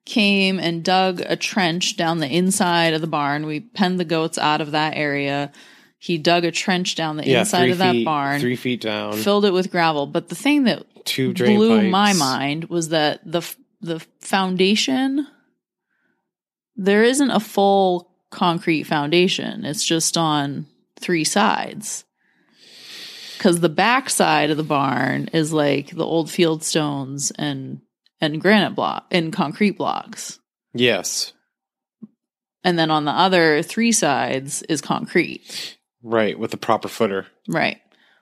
came 0.04 0.60
and 0.60 0.84
dug 0.84 1.20
a 1.26 1.34
trench 1.36 1.96
down 1.96 2.18
the 2.20 2.28
inside 2.28 2.94
of 2.94 3.00
the 3.00 3.06
barn. 3.08 3.44
We 3.46 3.60
penned 3.60 3.98
the 3.98 4.04
goats 4.04 4.38
out 4.38 4.60
of 4.60 4.70
that 4.70 4.96
area. 4.96 5.50
He 5.98 6.16
dug 6.18 6.44
a 6.44 6.52
trench 6.52 6.94
down 6.94 7.16
the 7.16 7.26
Yeah. 7.26 7.40
inside 7.40 7.70
of 7.70 7.78
that 7.78 7.92
feet, 7.92 8.04
barn, 8.04 8.40
Three 8.40 8.54
feet 8.56 8.80
down. 8.82 9.14
filled 9.14 9.44
it 9.44 9.52
with 9.52 9.70
gravel. 9.70 10.06
But 10.06 10.28
the 10.28 10.34
thing 10.36 10.64
that 10.64 10.84
two 11.04 11.32
drain 11.32 11.56
blew 11.56 11.78
pipes. 11.80 11.90
my 11.90 12.12
mind 12.12 12.64
was 12.66 12.90
that 12.90 13.20
the 13.24 13.42
the 13.80 14.00
foundation 14.20 15.26
there 16.76 17.02
isn't 17.02 17.30
a 17.30 17.40
full 17.40 18.10
concrete 18.30 18.84
foundation. 18.84 19.64
It's 19.64 19.84
just 19.84 20.16
on 20.16 20.66
three 20.98 21.24
sides. 21.24 22.04
Cuz 23.38 23.60
the 23.60 23.68
back 23.68 24.08
side 24.10 24.50
of 24.50 24.56
the 24.56 24.62
barn 24.62 25.28
is 25.32 25.52
like 25.52 25.90
the 25.90 26.04
old 26.04 26.30
field 26.30 26.64
stones 26.64 27.30
and 27.32 27.80
and 28.20 28.40
granite 28.40 28.74
block 28.74 29.06
and 29.10 29.32
concrete 29.32 29.76
blocks. 29.76 30.38
Yes. 30.74 31.32
And 32.64 32.78
then 32.78 32.90
on 32.90 33.04
the 33.04 33.12
other 33.12 33.62
three 33.62 33.92
sides 33.92 34.62
is 34.62 34.80
concrete. 34.80 35.76
Right. 36.02 36.38
With 36.38 36.50
the 36.50 36.56
proper 36.56 36.88
footer. 36.88 37.26
Right. 37.48 37.78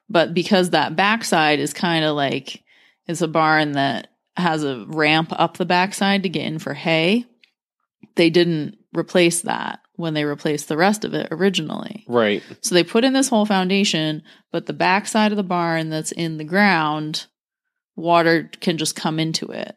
But 0.09 0.35
because 0.35 0.71
that 0.71 0.97
backside 0.97 1.61
is 1.61 1.73
kind 1.73 2.05
of 2.05 2.15
like 2.15 2.63
it's 3.07 3.23
a 3.23 3.29
barn 3.29 3.73
that 3.73 4.09
has 4.37 4.65
a 4.65 4.85
ramp 4.89 5.33
up 5.33 5.57
the 5.57 5.65
backside 5.65 6.25
to 6.25 6.29
get 6.29 6.45
in 6.45 6.59
for 6.59 6.75
hay, 6.75 7.25
they 8.17 8.31
didn't 8.31 8.77
replace 8.93 9.43
that 9.43 9.81
when 9.97 10.15
they 10.15 10.25
replaced 10.25 10.69
the 10.69 10.77
rest 10.77 11.05
of 11.05 11.15
it 11.15 11.29
originally. 11.31 12.05
Right. 12.09 12.43
So 12.61 12.75
they 12.75 12.85
put 12.85 13.05
in 13.05 13.13
this 13.13 13.29
whole 13.29 13.47
foundation, 13.47 14.23
but 14.51 14.67
the 14.67 14.73
backside 14.73 15.33
of 15.33 15.37
the 15.37 15.43
barn 15.43 15.91
that's 15.91 16.13
in 16.13 16.37
the 16.37 16.45
ground, 16.45 17.27
water 17.97 18.51
can 18.61 18.77
just 18.77 18.97
come 18.97 19.19
into 19.19 19.47
it. 19.47 19.77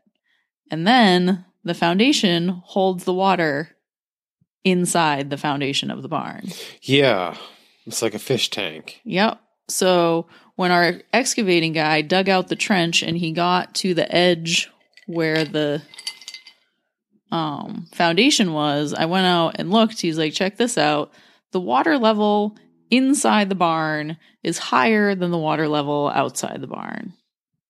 And 0.71 0.87
then 0.87 1.45
the 1.63 1.75
foundation 1.75 2.49
holds 2.65 3.03
the 3.03 3.13
water 3.13 3.69
inside 4.63 5.29
the 5.29 5.37
foundation 5.37 5.91
of 5.91 6.01
the 6.01 6.09
barn. 6.09 6.49
Yeah. 6.81 7.37
It's 7.85 8.01
like 8.01 8.13
a 8.13 8.19
fish 8.19 8.49
tank. 8.49 8.99
Yep. 9.05 9.39
So 9.69 10.27
when 10.55 10.71
our 10.71 11.01
excavating 11.13 11.73
guy 11.73 12.01
dug 12.01 12.27
out 12.27 12.47
the 12.47 12.55
trench 12.55 13.03
and 13.03 13.17
he 13.17 13.31
got 13.31 13.75
to 13.75 13.93
the 13.93 14.13
edge 14.13 14.69
where 15.05 15.45
the 15.45 15.81
um 17.31 17.87
foundation 17.93 18.53
was, 18.53 18.93
I 18.93 19.05
went 19.05 19.25
out 19.25 19.55
and 19.55 19.71
looked. 19.71 20.01
He's 20.01 20.17
like, 20.17 20.33
check 20.33 20.57
this 20.57 20.77
out. 20.77 21.11
The 21.51 21.59
water 21.59 21.97
level 21.97 22.57
inside 22.89 23.49
the 23.49 23.55
barn 23.55 24.17
is 24.43 24.57
higher 24.57 25.15
than 25.15 25.31
the 25.31 25.37
water 25.37 25.67
level 25.67 26.11
outside 26.13 26.61
the 26.61 26.67
barn. 26.67 27.13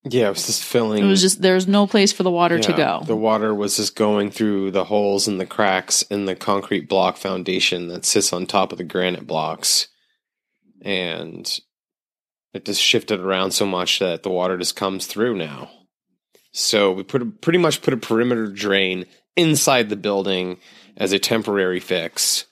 Yeah. 0.03 0.27
It 0.27 0.29
was 0.29 0.45
just 0.45 0.63
filling. 0.63 1.03
It 1.03 1.07
was 1.07 1.21
just 1.21 1.41
there's 1.41 1.67
no 1.67 1.87
place 1.87 2.13
for 2.13 2.23
the 2.23 2.31
water 2.31 2.59
to 2.59 2.73
go. 2.73 3.01
The 3.05 3.15
water 3.15 3.53
was 3.53 3.77
just 3.77 3.95
going 3.95 4.31
through 4.31 4.71
the 4.71 4.85
holes 4.85 5.27
and 5.27 5.39
the 5.39 5.45
cracks 5.45 6.01
in 6.03 6.25
the 6.25 6.35
concrete 6.35 6.87
block 6.87 7.17
foundation 7.17 7.87
that 7.89 8.05
sits 8.05 8.31
on 8.31 8.45
top 8.45 8.71
of 8.71 8.77
the 8.77 8.83
granite 8.83 9.27
blocks. 9.27 9.87
And 10.81 11.59
it 12.53 12.65
just 12.65 12.81
shifted 12.81 13.19
around 13.19 13.51
so 13.51 13.65
much 13.65 13.99
that 13.99 14.23
the 14.23 14.29
water 14.29 14.57
just 14.57 14.75
comes 14.75 15.07
through 15.07 15.35
now. 15.35 15.69
So 16.51 16.91
we 16.91 17.03
put 17.03 17.21
a, 17.21 17.25
pretty 17.25 17.59
much 17.59 17.81
put 17.81 17.93
a 17.93 17.97
perimeter 17.97 18.47
drain 18.47 19.05
inside 19.37 19.89
the 19.89 19.95
building 19.95 20.57
as 20.97 21.13
a 21.13 21.19
temporary 21.19 21.79
fix. 21.79 22.45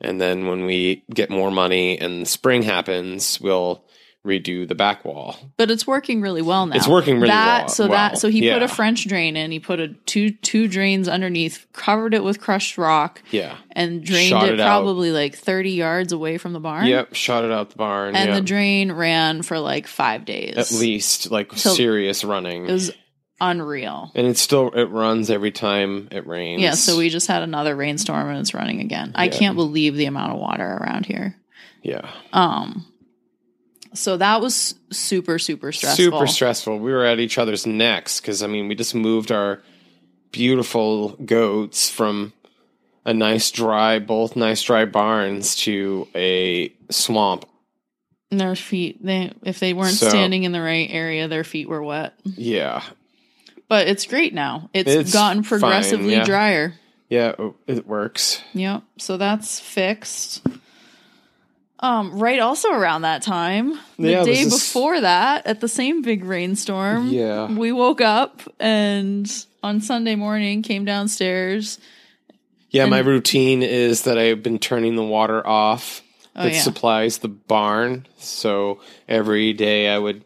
And 0.00 0.20
then 0.20 0.46
when 0.46 0.64
we 0.66 1.04
get 1.12 1.30
more 1.30 1.50
money 1.50 1.98
and 1.98 2.26
spring 2.26 2.62
happens, 2.62 3.40
we'll 3.40 3.84
redo 4.26 4.66
the 4.66 4.74
back 4.74 5.04
wall. 5.04 5.36
but 5.58 5.70
it's 5.70 5.86
working 5.86 6.22
really 6.22 6.40
well 6.40 6.64
now. 6.64 6.74
It's 6.74 6.88
working 6.88 7.16
really 7.16 7.28
that, 7.28 7.64
well- 7.64 7.68
So 7.68 7.84
well, 7.84 7.92
that 7.92 8.18
so 8.18 8.28
he 8.30 8.50
put 8.50 8.62
a 8.62 8.68
French 8.68 9.06
drain 9.06 9.36
in. 9.36 9.50
He 9.50 9.60
put 9.60 9.80
a 9.80 9.88
two 9.88 10.30
two 10.30 10.66
drains 10.66 11.08
underneath, 11.08 11.66
covered 11.74 12.14
it 12.14 12.24
with 12.24 12.40
crushed 12.40 12.78
rock, 12.78 13.20
Yeah. 13.30 13.54
and 13.72 14.02
drained 14.02 14.30
Shot 14.30 14.48
it, 14.48 14.58
it 14.58 14.62
probably 14.62 15.10
like 15.12 15.34
30 15.36 15.72
yards 15.72 16.12
away 16.12 16.38
from 16.38 16.54
the 16.54 16.60
barn. 16.60 16.86
Yep, 16.86 17.14
shot 17.14 17.44
it 17.44 17.52
out 17.52 17.68
the 17.68 17.76
barn. 17.76 18.16
And 18.16 18.30
yeah. 18.30 18.34
the 18.36 18.40
drain 18.40 18.92
ran 18.92 19.42
for 19.42 19.58
like 19.58 19.86
five 19.86 20.24
days. 20.24 20.56
at 20.56 20.72
least 20.72 21.30
like 21.30 21.52
serious 21.52 22.24
running. 22.24 22.66
It 22.66 22.72
was 22.72 22.92
unreal. 23.40 24.12
and 24.14 24.26
it 24.26 24.38
still 24.38 24.70
it 24.70 24.84
runs 24.90 25.30
every 25.30 25.50
time 25.50 26.08
it 26.12 26.26
rains. 26.26 26.62
Yeah, 26.62 26.72
so 26.72 26.96
we 26.98 27.08
just 27.08 27.26
had 27.26 27.42
another 27.42 27.74
rainstorm 27.76 28.28
and 28.28 28.38
it's 28.38 28.54
running 28.54 28.80
again. 28.80 29.12
I 29.14 29.28
can't 29.28 29.56
believe 29.56 29.96
the 29.96 30.06
amount 30.06 30.32
of 30.32 30.38
water 30.38 30.64
around 30.80 31.06
here. 31.06 31.36
yeah 31.82 32.08
Um 32.32 32.86
so 33.92 34.16
that 34.16 34.40
was 34.40 34.74
super 34.90 35.38
super 35.38 35.70
stressful. 35.72 36.04
super 36.04 36.26
stressful. 36.26 36.78
We 36.78 36.92
were 36.92 37.04
at 37.04 37.20
each 37.20 37.38
other's 37.38 37.66
necks 37.66 38.20
because 38.20 38.42
I 38.42 38.46
mean 38.46 38.68
we 38.68 38.74
just 38.74 38.94
moved 38.94 39.30
our 39.32 39.60
beautiful 40.32 41.10
goats 41.24 41.88
from 41.90 42.32
a 43.04 43.12
nice 43.14 43.50
dry 43.50 43.98
both 43.98 44.34
nice 44.36 44.62
dry 44.62 44.84
barns 44.84 45.56
to 45.56 46.08
a 46.14 46.72
swamp. 46.90 47.44
And 48.30 48.40
their 48.40 48.56
feet 48.56 49.04
they 49.04 49.32
if 49.42 49.60
they 49.60 49.72
weren't 49.74 49.94
So- 49.94 50.08
standing 50.08 50.44
in 50.44 50.52
the 50.52 50.60
right 50.62 50.88
area, 50.90 51.28
their 51.28 51.44
feet 51.44 51.68
were 51.68 51.82
wet. 51.82 52.14
Yeah, 52.24 52.82
But 53.68 53.88
it's 53.88 54.06
great 54.06 54.34
now. 54.34 54.68
It's, 54.74 54.90
It's 54.90 55.12
gotten 55.12 55.42
fine, 55.42 55.48
progressively 55.60 56.12
yeah. 56.12 56.24
drier. 56.24 56.74
yeah, 57.08 57.34
oh, 57.38 57.54
it 57.66 57.86
works. 57.86 58.42
Yep. 58.52 58.82
So 58.98 59.16
that's 59.16 59.58
fixed. 59.60 60.46
Um, 61.80 62.18
right 62.18 62.38
also 62.40 62.70
around 62.72 63.02
that 63.02 63.22
time, 63.22 63.72
the 63.98 64.10
Yeah, 64.12 64.24
day 64.24 64.40
is- 64.40 64.52
before 64.54 65.00
that, 65.00 65.46
at 65.46 65.60
the 65.60 65.68
same 65.68 66.02
big 66.02 66.24
rainstorm, 66.24 67.08
Yeah. 67.08 67.46
we 67.52 67.72
woke 67.72 68.00
up 68.00 68.42
and 68.58 69.30
on 69.62 69.80
Sunday 69.80 70.14
morning 70.14 70.62
came 70.62 70.84
downstairs. 70.84 71.78
Yeah, 72.70 72.86
my 72.86 72.98
routine 73.00 73.62
is 73.62 74.02
that 74.02 74.18
I've 74.18 74.42
been 74.42 74.58
turning 74.58 74.96
the 74.96 75.04
water 75.04 75.46
off 75.46 76.02
Oh, 76.36 76.42
that 76.44 76.54
yeah. 76.54 76.60
supplies 76.60 77.18
the 77.18 77.28
barn. 77.28 78.06
So 78.18 78.80
every 79.08 79.52
day 79.52 79.88
I 79.88 79.98
would 79.98 80.24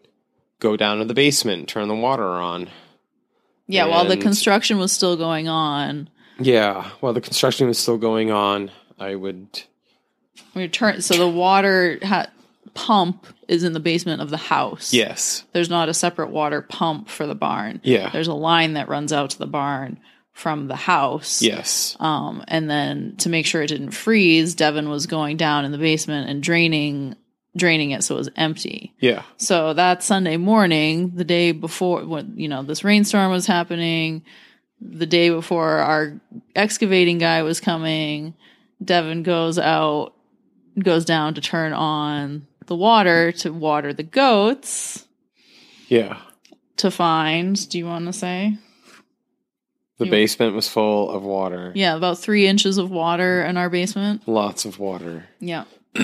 go 0.60 0.76
down 0.76 0.98
to 0.98 1.04
the 1.04 1.14
basement, 1.14 1.58
and 1.60 1.68
turn 1.68 1.88
the 1.88 1.94
water 1.94 2.24
on. 2.26 2.68
Yeah, 3.68 3.86
while 3.86 4.04
the 4.06 4.16
construction 4.16 4.78
was 4.78 4.90
still 4.92 5.16
going 5.16 5.46
on, 5.48 6.08
Yeah, 6.40 6.88
while 7.00 7.12
the 7.12 7.20
construction 7.20 7.66
was 7.68 7.78
still 7.78 7.98
going 7.98 8.30
on, 8.30 8.70
I 8.98 9.14
would. 9.14 9.62
we 10.54 10.66
turn 10.68 11.02
so 11.02 11.14
the 11.16 11.28
water 11.28 11.98
ha- 12.02 12.30
pump 12.74 13.26
is 13.46 13.64
in 13.64 13.72
the 13.74 13.80
basement 13.80 14.20
of 14.22 14.30
the 14.30 14.36
house. 14.36 14.92
Yes. 14.94 15.44
There's 15.52 15.70
not 15.70 15.88
a 15.88 15.94
separate 15.94 16.30
water 16.30 16.62
pump 16.62 17.08
for 17.08 17.26
the 17.26 17.34
barn. 17.34 17.80
Yeah. 17.84 18.10
There's 18.10 18.28
a 18.28 18.34
line 18.34 18.74
that 18.74 18.88
runs 18.88 19.12
out 19.12 19.30
to 19.30 19.38
the 19.38 19.46
barn 19.46 19.98
from 20.32 20.68
the 20.68 20.76
house. 20.76 21.42
Yes. 21.42 21.96
Um, 21.98 22.44
and 22.48 22.70
then 22.70 23.16
to 23.18 23.28
make 23.28 23.46
sure 23.46 23.62
it 23.62 23.68
didn't 23.68 23.90
freeze, 23.90 24.54
Devin 24.54 24.88
was 24.88 25.06
going 25.06 25.36
down 25.36 25.64
in 25.64 25.72
the 25.72 25.78
basement 25.78 26.30
and 26.30 26.42
draining 26.42 27.16
draining 27.56 27.90
it 27.92 28.04
so 28.04 28.14
it 28.14 28.18
was 28.18 28.30
empty. 28.36 28.94
Yeah. 29.00 29.22
So 29.36 29.72
that 29.74 30.02
Sunday 30.02 30.36
morning, 30.36 31.12
the 31.14 31.24
day 31.24 31.52
before 31.52 32.04
when 32.04 32.34
you 32.36 32.48
know 32.48 32.62
this 32.62 32.84
rainstorm 32.84 33.30
was 33.30 33.46
happening, 33.46 34.22
the 34.80 35.06
day 35.06 35.30
before 35.30 35.78
our 35.78 36.20
excavating 36.54 37.18
guy 37.18 37.42
was 37.42 37.60
coming, 37.60 38.34
Devin 38.84 39.22
goes 39.22 39.58
out 39.58 40.14
goes 40.78 41.04
down 41.04 41.34
to 41.34 41.40
turn 41.40 41.72
on 41.72 42.46
the 42.66 42.76
water 42.76 43.32
to 43.32 43.50
water 43.52 43.92
the 43.92 44.02
goats 44.04 45.06
Yeah. 45.88 46.18
to 46.76 46.90
find, 46.90 47.68
do 47.68 47.78
you 47.78 47.86
want 47.86 48.06
to 48.06 48.12
say? 48.12 48.56
The 49.96 50.04
You- 50.04 50.10
basement 50.12 50.54
was 50.54 50.68
full 50.68 51.10
of 51.10 51.24
water. 51.24 51.72
Yeah, 51.74 51.96
about 51.96 52.18
3 52.20 52.46
inches 52.46 52.78
of 52.78 52.90
water 52.90 53.42
in 53.42 53.56
our 53.56 53.68
basement. 53.68 54.28
Lots 54.28 54.64
of 54.64 54.78
water. 54.78 55.24
Yeah. 55.40 55.64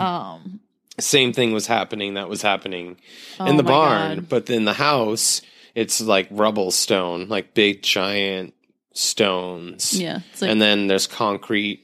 um 0.00 0.60
Same 0.98 1.32
thing 1.32 1.52
was 1.52 1.66
happening 1.66 2.14
that 2.14 2.28
was 2.28 2.42
happening 2.42 2.96
oh 3.38 3.46
in 3.46 3.56
the 3.56 3.62
barn, 3.62 4.16
God. 4.16 4.28
but 4.28 4.50
in 4.50 4.64
the 4.64 4.72
house, 4.72 5.42
it's 5.74 6.00
like 6.00 6.28
rubble 6.30 6.70
stone, 6.70 7.28
like 7.28 7.54
big 7.54 7.82
giant 7.82 8.54
stones. 8.92 9.98
Yeah. 9.98 10.20
It's 10.32 10.42
like 10.42 10.50
and 10.50 10.60
then 10.60 10.86
there's 10.86 11.06
concrete. 11.06 11.82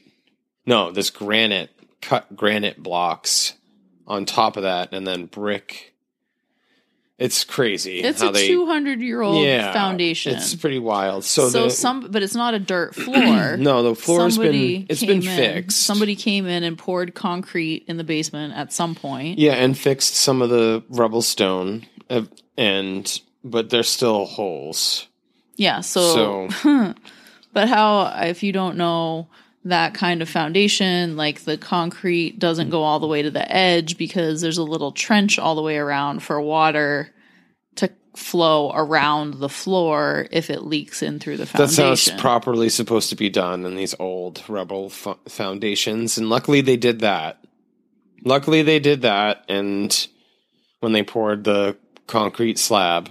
No, 0.65 0.91
there's 0.91 1.09
granite 1.11 1.69
cut 2.01 2.35
granite 2.35 2.81
blocks 2.81 3.53
on 4.07 4.25
top 4.25 4.57
of 4.57 4.63
that 4.63 4.93
and 4.93 5.07
then 5.07 5.25
brick. 5.25 5.92
It's 7.19 7.43
crazy 7.43 7.99
It's 7.99 8.21
how 8.21 8.29
a 8.29 8.31
they 8.33 8.47
200 8.47 8.99
year 8.99 9.21
old 9.21 9.45
foundation. 9.45 10.35
It's 10.35 10.55
pretty 10.55 10.79
wild. 10.79 11.23
So, 11.23 11.47
So, 11.49 11.65
the, 11.65 11.69
some, 11.69 12.07
but 12.11 12.23
it's 12.23 12.33
not 12.33 12.53
a 12.55 12.59
dirt 12.59 12.95
floor. 12.95 13.55
no, 13.55 13.83
the 13.83 13.95
floor's 13.95 14.35
Somebody 14.35 14.79
been 14.79 14.85
it's 14.89 15.01
been 15.05 15.17
in- 15.17 15.21
fixed. 15.21 15.83
Somebody 15.83 16.15
came 16.15 16.47
in 16.47 16.63
and 16.63 16.77
poured 16.77 17.13
concrete 17.13 17.85
in 17.87 17.97
the 17.97 18.03
basement 18.03 18.55
at 18.55 18.73
some 18.73 18.95
point. 18.95 19.37
Yeah, 19.37 19.53
and 19.53 19.77
fixed 19.77 20.15
some 20.15 20.41
of 20.41 20.49
the 20.49 20.83
rubble 20.89 21.21
stone, 21.21 21.85
uh, 22.09 22.23
and 22.57 23.21
but 23.43 23.69
there's 23.69 23.89
still 23.89 24.25
holes. 24.25 25.07
Yeah. 25.55 25.81
So, 25.81 26.49
So, 26.49 26.93
but 27.53 27.69
how 27.69 28.11
if 28.23 28.41
you 28.41 28.51
don't 28.51 28.75
know 28.75 29.27
that 29.65 29.93
kind 29.93 30.21
of 30.21 30.29
foundation, 30.29 31.15
like 31.15 31.41
the 31.41 31.57
concrete 31.57 32.37
doesn't 32.37 32.69
go 32.69 32.83
all 32.83 32.99
the 32.99 33.07
way 33.07 33.21
to 33.21 33.31
the 33.31 33.49
edge 33.51 33.97
because 33.97 34.41
there's 34.41 34.57
a 34.57 34.63
little 34.63 34.91
trench 34.91 35.39
all 35.39 35.55
the 35.55 35.61
way 35.61 35.77
around 35.77 36.21
for 36.21 36.41
water 36.41 37.09
to 37.75 37.89
flow 38.15 38.71
around 38.73 39.35
the 39.35 39.49
floor 39.49 40.27
if 40.31 40.49
it 40.49 40.63
leaks 40.63 41.01
in 41.01 41.19
through 41.19 41.37
the 41.37 41.45
foundation. 41.45 41.85
That's 41.85 42.07
how 42.07 42.11
it's 42.11 42.21
properly 42.21 42.69
supposed 42.69 43.09
to 43.09 43.15
be 43.15 43.29
done 43.29 43.65
in 43.65 43.75
these 43.75 43.95
old 43.99 44.43
rubble 44.49 44.89
fo- 44.89 45.19
foundations, 45.29 46.17
and 46.17 46.29
luckily 46.29 46.61
they 46.61 46.77
did 46.77 46.99
that. 46.99 47.39
Luckily 48.25 48.63
they 48.63 48.79
did 48.79 49.01
that, 49.03 49.45
and 49.47 50.07
when 50.81 50.91
they 50.91 51.03
poured 51.03 51.45
the 51.45 51.77
concrete 52.07 52.59
slab, 52.59 53.09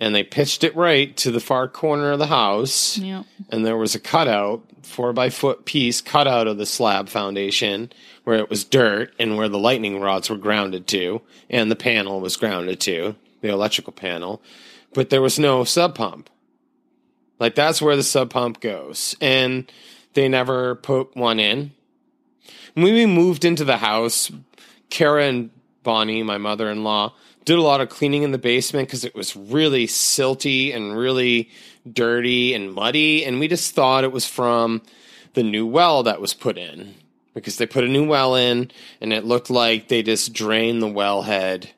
and 0.00 0.14
they 0.14 0.24
pitched 0.24 0.64
it 0.64 0.74
right 0.74 1.16
to 1.18 1.30
the 1.30 1.40
far 1.40 1.68
corner 1.68 2.12
of 2.12 2.18
the 2.18 2.26
house, 2.26 2.98
yeah. 2.98 3.22
and 3.50 3.64
there 3.64 3.76
was 3.76 3.94
a 3.94 4.00
cutout, 4.00 4.64
four 4.82 5.12
by 5.12 5.30
foot 5.30 5.64
piece 5.64 6.00
cut 6.00 6.26
out 6.26 6.48
of 6.48 6.58
the 6.58 6.66
slab 6.66 7.08
foundation 7.08 7.92
where 8.24 8.38
it 8.38 8.50
was 8.50 8.64
dirt 8.64 9.12
and 9.18 9.36
where 9.36 9.48
the 9.48 9.58
lightning 9.58 10.00
rods 10.00 10.28
were 10.28 10.36
grounded 10.36 10.86
to, 10.88 11.20
and 11.48 11.70
the 11.70 11.76
panel 11.76 12.20
was 12.20 12.36
grounded 12.36 12.80
to, 12.80 13.14
the 13.42 13.48
electrical 13.48 13.92
panel, 13.92 14.42
but 14.92 15.10
there 15.10 15.22
was 15.22 15.38
no 15.38 15.62
sump 15.62 15.94
pump. 15.94 16.28
Like 17.38 17.54
that's 17.54 17.80
where 17.80 17.96
the 17.96 18.02
sump 18.02 18.32
pump 18.32 18.60
goes. 18.60 19.16
And 19.20 19.70
they 20.14 20.28
never 20.28 20.76
put 20.76 21.16
one 21.16 21.40
in. 21.40 21.72
When 22.74 22.84
we 22.84 23.06
moved 23.06 23.44
into 23.44 23.64
the 23.64 23.78
house, 23.78 24.30
Kara 24.90 25.24
and 25.24 25.50
Bonnie, 25.82 26.22
my 26.22 26.38
mother 26.38 26.70
in 26.70 26.84
law, 26.84 27.14
did 27.50 27.58
a 27.58 27.62
lot 27.62 27.80
of 27.80 27.88
cleaning 27.88 28.22
in 28.22 28.30
the 28.30 28.38
basement 28.38 28.86
because 28.86 29.04
it 29.04 29.12
was 29.12 29.34
really 29.34 29.84
silty 29.84 30.72
and 30.72 30.96
really 30.96 31.50
dirty 31.92 32.54
and 32.54 32.72
muddy. 32.72 33.24
And 33.24 33.40
we 33.40 33.48
just 33.48 33.74
thought 33.74 34.04
it 34.04 34.12
was 34.12 34.24
from 34.24 34.82
the 35.34 35.42
new 35.42 35.66
well 35.66 36.04
that 36.04 36.20
was 36.20 36.32
put 36.32 36.56
in 36.56 36.94
because 37.34 37.56
they 37.56 37.66
put 37.66 37.82
a 37.82 37.88
new 37.88 38.06
well 38.06 38.36
in 38.36 38.70
and 39.00 39.12
it 39.12 39.24
looked 39.24 39.50
like 39.50 39.88
they 39.88 40.00
just 40.00 40.32
drained 40.32 40.80
the 40.80 40.86
well 40.86 41.22
head, 41.22 41.68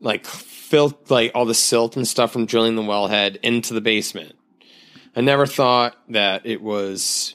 like 0.00 0.24
filled 0.24 1.10
like 1.10 1.30
all 1.34 1.44
the 1.44 1.52
silt 1.52 1.94
and 1.94 2.08
stuff 2.08 2.32
from 2.32 2.46
drilling 2.46 2.74
the 2.74 2.80
well 2.80 3.08
head 3.08 3.38
into 3.42 3.74
the 3.74 3.82
basement. 3.82 4.34
I 5.14 5.20
never 5.20 5.44
thought 5.44 5.94
that 6.08 6.46
it 6.46 6.62
was 6.62 7.34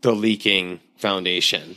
the 0.00 0.10
leaking 0.10 0.80
foundation. 0.96 1.76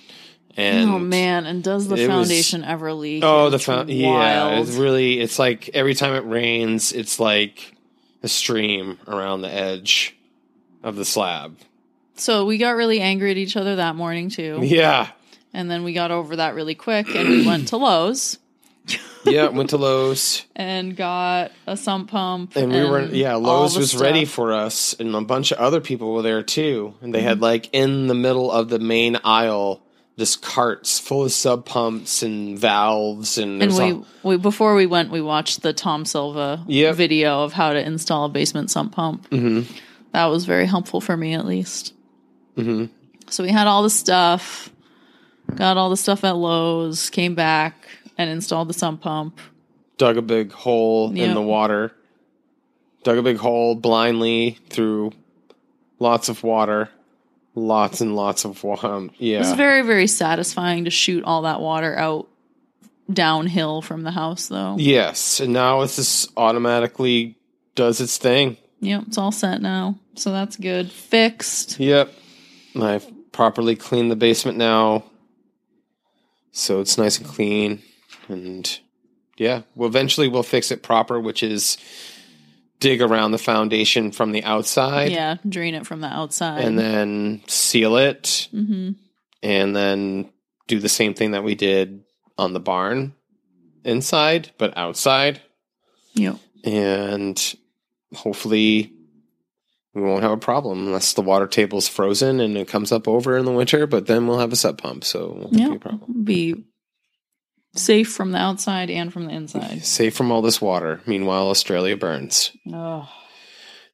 And 0.57 0.89
oh 0.89 0.99
man! 0.99 1.45
And 1.45 1.63
does 1.63 1.87
the 1.87 1.95
it 1.95 2.07
was- 2.07 2.07
foundation 2.07 2.63
ever 2.63 2.93
leak? 2.93 3.23
Oh, 3.25 3.49
the 3.49 3.55
It's 3.55 3.65
found 3.65 3.89
yeah, 3.89 4.59
it's 4.59 4.71
really 4.71 5.19
it's 5.19 5.37
like 5.37 5.69
every 5.73 5.93
time 5.95 6.13
it 6.13 6.25
rains, 6.25 6.93
it's 6.93 7.19
like 7.19 7.75
a 8.23 8.27
stream 8.27 8.97
around 9.07 9.41
the 9.41 9.51
edge 9.53 10.15
of 10.83 10.95
the 10.95 11.05
slab. 11.05 11.57
So 12.15 12.45
we 12.45 12.57
got 12.57 12.71
really 12.77 13.01
angry 13.01 13.31
at 13.31 13.37
each 13.37 13.57
other 13.57 13.75
that 13.75 13.95
morning 13.97 14.29
too, 14.29 14.59
Yeah, 14.63 15.09
and 15.53 15.69
then 15.69 15.83
we 15.83 15.91
got 15.93 16.11
over 16.11 16.37
that 16.37 16.55
really 16.55 16.75
quick, 16.75 17.13
and 17.13 17.27
we 17.27 17.45
went 17.45 17.67
to 17.69 17.77
Lowe's 17.77 18.37
yeah. 19.25 19.47
Went 19.49 19.71
to 19.71 19.77
Lowe's, 19.77 20.45
and 20.55 20.95
got 20.95 21.51
a 21.65 21.75
sump 21.75 22.11
pump. 22.11 22.55
and 22.55 22.71
we 22.71 22.85
were 22.85 23.01
yeah. 23.01 23.33
Lowe's 23.35 23.75
was 23.77 23.95
ready 23.97 24.23
for 24.25 24.53
us, 24.53 24.93
and 24.99 25.13
a 25.15 25.21
bunch 25.21 25.51
of 25.51 25.57
other 25.57 25.81
people 25.81 26.13
were 26.13 26.21
there 26.21 26.43
too. 26.43 26.93
And 27.01 27.13
they 27.13 27.19
Mm-hmm. 27.19 27.27
had 27.27 27.41
like 27.41 27.69
in 27.73 28.05
the 28.07 28.13
middle 28.13 28.51
of 28.51 28.69
the 28.69 28.77
main 28.79 29.17
aisle, 29.23 29.81
just 30.17 30.41
carts 30.41 30.97
full 30.99 31.25
of 31.25 31.31
sump 31.31 31.65
pumps 31.65 32.23
and 32.23 32.57
valves, 32.57 33.37
and, 33.37 33.61
And 33.61 33.75
we, 33.75 33.91
all- 33.91 34.05
we 34.23 34.37
before 34.37 34.73
we 34.75 34.85
went, 34.85 35.11
we 35.11 35.21
watched 35.21 35.61
the 35.61 35.73
Tom 35.73 36.05
Silva 36.05 36.63
Yep. 36.67 36.95
video 36.95 37.43
of 37.43 37.53
how 37.53 37.73
to 37.73 37.85
install 37.85 38.25
a 38.25 38.29
basement 38.29 38.71
sump 38.71 38.93
pump. 38.93 39.29
Mhm. 39.29 39.65
That 40.13 40.25
was 40.27 40.45
very 40.45 40.65
helpful 40.65 41.01
for 41.01 41.17
me, 41.17 41.33
at 41.33 41.45
least. 41.45 41.93
Mhm. 42.57 42.89
So 43.29 43.43
we 43.43 43.49
had 43.49 43.67
all 43.67 43.83
the 43.83 43.89
stuff, 43.89 44.69
got 45.55 45.75
all 45.77 45.89
the 45.89 45.97
stuff 45.97 46.23
at 46.23 46.37
Lowe's, 46.37 47.09
came 47.09 47.35
back 47.35 47.87
and 48.17 48.29
installed 48.29 48.69
the 48.69 48.73
sump 48.73 49.01
pump. 49.01 49.39
dug 49.97 50.17
a 50.17 50.21
big 50.21 50.51
hole 50.51 51.11
Yeah. 51.15 51.23
in 51.25 51.33
the 51.33 51.41
water, 51.41 51.93
dug 53.03 53.17
a 53.17 53.21
big 53.23 53.37
hole 53.37 53.75
blindly 53.75 54.57
through 54.69 55.11
lots 55.99 56.27
of 56.27 56.43
water, 56.43 56.89
lots 57.55 58.01
and 58.01 58.15
lots 58.15 58.45
of 58.45 58.63
water. 58.63 58.87
yeah. 59.17 59.37
Um, 59.37 59.43
it 59.43 59.47
was 59.47 59.53
very, 59.53 59.81
very 59.81 60.07
satisfying 60.07 60.85
to 60.85 60.91
shoot 60.91 61.23
all 61.23 61.43
that 61.43 61.61
water 61.61 61.97
out 61.97 62.27
downhill 63.11 63.81
from 63.81 64.03
the 64.03 64.11
house, 64.11 64.47
though. 64.47 64.75
yes. 64.77 65.39
And 65.39 65.53
now 65.53 65.81
it's 65.81 65.95
just 65.95 66.31
automatically 66.37 67.37
does 67.75 68.01
its 68.01 68.17
thing. 68.17 68.57
Yep, 68.81 69.03
it's 69.07 69.17
all 69.17 69.31
set 69.31 69.61
now. 69.61 69.97
So 70.15 70.31
that's 70.31 70.57
good. 70.57 70.91
Fixed. 70.91 71.79
Yep, 71.79 72.13
I've 72.79 73.31
properly 73.31 73.75
cleaned 73.75 74.11
the 74.11 74.15
basement 74.15 74.57
now, 74.57 75.03
so 76.51 76.81
it's 76.81 76.97
nice 76.97 77.17
and 77.17 77.27
clean. 77.27 77.81
And 78.27 78.79
yeah, 79.37 79.61
well, 79.75 79.87
eventually 79.87 80.27
we'll 80.27 80.43
fix 80.43 80.71
it 80.71 80.83
proper, 80.83 81.19
which 81.19 81.41
is 81.43 81.77
dig 82.79 83.01
around 83.01 83.31
the 83.31 83.37
foundation 83.37 84.11
from 84.11 84.31
the 84.31 84.43
outside. 84.43 85.11
Yeah, 85.11 85.37
drain 85.47 85.75
it 85.75 85.85
from 85.87 86.01
the 86.01 86.07
outside. 86.07 86.63
and 86.63 86.77
then 86.77 87.41
seal 87.47 87.95
it 87.97 88.47
hmm 88.51 88.91
and 89.43 89.75
then 89.75 90.29
do 90.67 90.79
the 90.79 90.89
same 90.89 91.13
thing 91.13 91.31
that 91.31 91.43
we 91.43 91.53
did 91.55 92.03
on 92.37 92.53
the 92.53 92.59
barn 92.59 93.13
inside 93.83 94.51
but 94.57 94.75
outside 94.77 95.41
Yeah. 96.15 96.35
and 96.63 97.55
hopefully 98.15 98.91
we 99.93 100.01
won't 100.01 100.23
have 100.23 100.31
a 100.31 100.37
problem 100.37 100.87
unless 100.87 101.13
the 101.13 101.21
water 101.21 101.47
table's 101.47 101.87
frozen 101.87 102.39
and 102.39 102.57
it 102.57 102.67
comes 102.67 102.91
up 102.91 103.07
over 103.07 103.37
in 103.37 103.45
the 103.45 103.51
winter 103.51 103.85
but 103.87 104.07
then 104.07 104.25
we'll 104.27 104.39
have 104.39 104.51
a 104.51 104.55
sump 104.55 104.79
pump 104.81 105.03
so 105.03 105.25
it 105.25 105.35
won't 105.35 105.53
be 105.53 105.63
a 105.63 105.79
problem 105.79 106.23
Be 106.23 106.55
safe 107.75 108.11
from 108.11 108.31
the 108.31 108.37
outside 108.37 108.89
and 108.89 109.11
from 109.13 109.25
the 109.25 109.33
inside. 109.33 109.83
safe 109.85 110.15
from 110.15 110.31
all 110.31 110.41
this 110.41 110.61
water 110.61 111.01
meanwhile 111.05 111.47
australia 111.49 111.95
burns 111.97 112.51
Oh. 112.71 113.07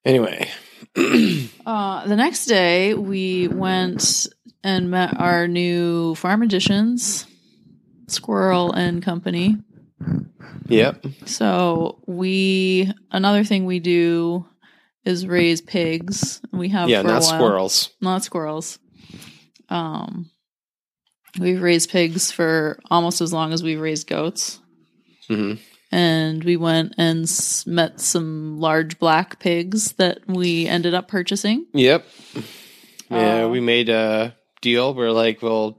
anyway 0.05 0.49
Uh, 1.65 2.05
the 2.07 2.15
next 2.15 2.45
day, 2.45 2.95
we 2.95 3.47
went 3.47 4.27
and 4.63 4.89
met 4.89 5.15
our 5.21 5.47
new 5.47 6.15
farm 6.15 6.41
additions, 6.41 7.27
Squirrel 8.07 8.73
and 8.73 9.01
Company. 9.01 9.57
yep 10.67 11.05
So 11.25 12.01
we 12.07 12.91
another 13.11 13.43
thing 13.43 13.65
we 13.65 13.79
do 13.79 14.45
is 15.05 15.25
raise 15.27 15.61
pigs. 15.61 16.41
We 16.51 16.69
have 16.69 16.89
yeah 16.89 17.03
not 17.03 17.23
squirrels 17.23 17.91
not 18.01 18.23
squirrels. 18.23 18.79
Um, 19.69 20.29
we've 21.39 21.61
raised 21.61 21.89
pigs 21.89 22.31
for 22.31 22.79
almost 22.89 23.21
as 23.21 23.31
long 23.33 23.53
as 23.53 23.63
we've 23.63 23.79
raised 23.81 24.07
goats. 24.07 24.59
hmm 25.27 25.53
and 25.93 26.41
we 26.45 26.55
went 26.55 26.93
and 26.97 27.23
s- 27.23 27.67
met 27.67 27.99
some 27.99 28.57
large 28.61 28.97
black 28.97 29.39
pigs 29.39 29.91
that 29.93 30.19
we 30.25 30.65
ended 30.65 30.93
up 30.93 31.09
purchasing. 31.09 31.65
Yep. 31.73 32.05
Yeah, 33.09 33.43
Uh, 33.43 33.49
we 33.49 33.59
made 33.59 33.89
a 33.89 34.33
deal. 34.61 34.93
We're 34.93 35.11
like, 35.11 35.41
well, 35.41 35.77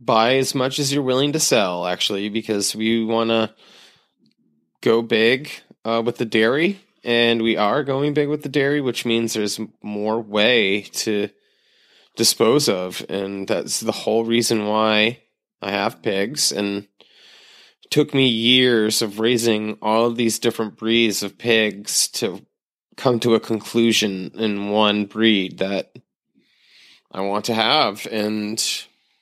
buy 0.00 0.34
as 0.38 0.52
much 0.52 0.80
as 0.80 0.92
you're 0.92 1.04
willing 1.04 1.32
to 1.34 1.38
sell, 1.38 1.86
actually, 1.86 2.28
because 2.28 2.74
we 2.74 3.04
want 3.04 3.30
to 3.30 3.54
go 4.80 5.00
big 5.00 5.48
uh, 5.84 6.02
with 6.04 6.16
the 6.16 6.24
dairy, 6.24 6.80
and 7.04 7.40
we 7.40 7.56
are 7.56 7.84
going 7.84 8.14
big 8.14 8.28
with 8.28 8.42
the 8.42 8.48
dairy, 8.48 8.80
which 8.80 9.04
means 9.06 9.32
there's 9.32 9.60
more 9.80 10.20
way 10.20 10.82
to 10.92 11.28
dispose 12.16 12.68
of, 12.68 13.04
and 13.08 13.46
that's 13.48 13.80
the 13.80 13.92
whole 13.92 14.24
reason 14.24 14.66
why 14.66 15.20
I 15.60 15.70
have 15.70 16.02
pigs 16.02 16.52
and. 16.52 16.84
it 16.84 17.90
Took 17.90 18.14
me 18.14 18.26
years 18.26 19.02
of 19.02 19.20
raising 19.20 19.76
all 19.82 20.06
of 20.06 20.16
these 20.16 20.38
different 20.38 20.78
breeds 20.78 21.22
of 21.22 21.36
pigs 21.36 22.08
to 22.08 22.40
come 22.96 23.20
to 23.20 23.34
a 23.34 23.40
conclusion 23.40 24.30
in 24.34 24.70
one 24.70 25.04
breed 25.04 25.58
that 25.58 25.92
I 27.10 27.20
want 27.20 27.44
to 27.46 27.54
have 27.54 28.06
and 28.10 28.58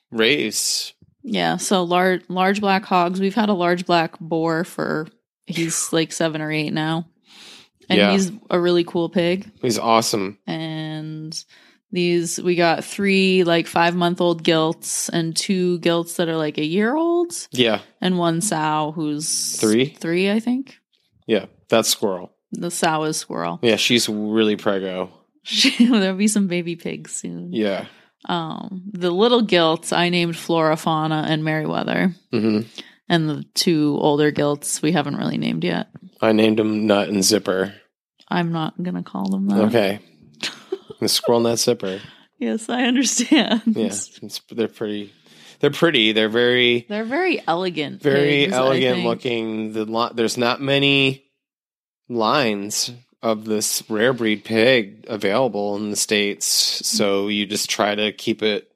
raise. 0.09 0.93
Yeah, 1.21 1.57
so 1.57 1.83
large 1.83 2.23
large 2.29 2.61
black 2.61 2.85
hogs. 2.85 3.19
We've 3.19 3.35
had 3.35 3.49
a 3.49 3.53
large 3.53 3.85
black 3.85 4.17
boar 4.21 4.63
for 4.63 5.07
he's 5.47 5.91
like 5.91 6.13
seven 6.13 6.41
or 6.41 6.49
eight 6.51 6.71
now, 6.71 7.07
and 7.89 7.99
Yeah. 7.99 8.11
he's 8.13 8.31
a 8.49 8.57
really 8.57 8.85
cool 8.85 9.09
pig. 9.09 9.51
He's 9.61 9.77
awesome. 9.79 10.37
And 10.47 11.37
These 11.91 12.39
we 12.41 12.55
got 12.55 12.85
three 12.85 13.43
like 13.43 13.67
five 13.67 13.95
month 13.95 14.21
old 14.21 14.43
gilts 14.43 15.09
and 15.09 15.35
two 15.35 15.79
gilts 15.79 16.15
that 16.15 16.29
are 16.29 16.37
like 16.37 16.57
a 16.57 16.65
year 16.65 16.95
old, 16.95 17.33
Yeah, 17.51 17.81
and 17.99 18.17
one 18.17 18.41
sow 18.41 18.93
who's 18.95 19.57
Three? 19.59 19.85
Three, 19.87 20.31
I 20.31 20.39
think. 20.39 20.77
yeah, 21.27 21.45
that's 21.69 21.89
squirrel. 21.89 22.33
The 22.53 22.71
sow 22.71 23.03
is 23.03 23.17
squirrel. 23.17 23.59
Yeah, 23.61 23.75
she's 23.77 24.07
really 24.09 24.55
prego. 24.55 25.09
There'll 25.79 26.15
be 26.17 26.27
some 26.27 26.47
baby 26.47 26.75
pigs 26.75 27.11
soon. 27.13 27.51
Yeah. 27.53 27.87
Um, 28.25 28.83
the 28.93 29.09
little 29.11 29.41
gilts 29.41 29.91
I 29.91 30.09
named 30.09 30.37
Flora, 30.37 30.77
Fauna, 30.77 31.25
and 31.27 31.43
Merryweather, 31.43 32.13
hmm 32.31 32.61
and 33.09 33.29
the 33.29 33.43
two 33.55 33.97
older 33.99 34.31
gilts 34.31 34.81
we 34.81 34.93
haven't 34.93 35.17
really 35.17 35.37
named 35.37 35.65
yet. 35.65 35.87
I 36.21 36.31
named 36.31 36.59
them 36.59 36.87
Nut 36.87 37.09
and 37.09 37.21
Zipper. 37.23 37.73
I'm 38.29 38.53
not 38.53 38.81
gonna 38.81 39.03
call 39.03 39.27
them 39.29 39.47
that. 39.49 39.59
Okay. 39.65 39.99
The 41.01 41.09
squirrel 41.09 41.41
nut 41.41 41.59
zipper. 41.59 41.99
Yes, 42.39 42.69
I 42.69 42.83
understand. 42.83 43.61
Yeah, 43.67 43.93
they're 44.51 44.67
pretty. 44.69 45.13
They're 45.59 45.69
pretty. 45.69 46.11
They're 46.13 46.29
very, 46.29 46.87
They're 46.89 47.03
very 47.03 47.39
elegant. 47.47 48.01
very 48.01 48.45
pigs, 48.45 48.53
elegant 48.53 49.03
looking. 49.03 49.73
The 49.73 49.85
li- 49.85 50.09
there's 50.15 50.37
not 50.37 50.59
many 50.61 51.25
lines 52.09 52.91
of 53.21 53.45
this 53.45 53.83
rare 53.87 54.13
breed 54.13 54.43
pig 54.43 55.05
available 55.07 55.75
in 55.75 55.91
the 55.91 55.95
states, 55.95 56.45
so 56.47 57.27
you 57.27 57.45
just 57.45 57.69
try 57.69 57.93
to 57.93 58.11
keep 58.11 58.41
it 58.41 58.67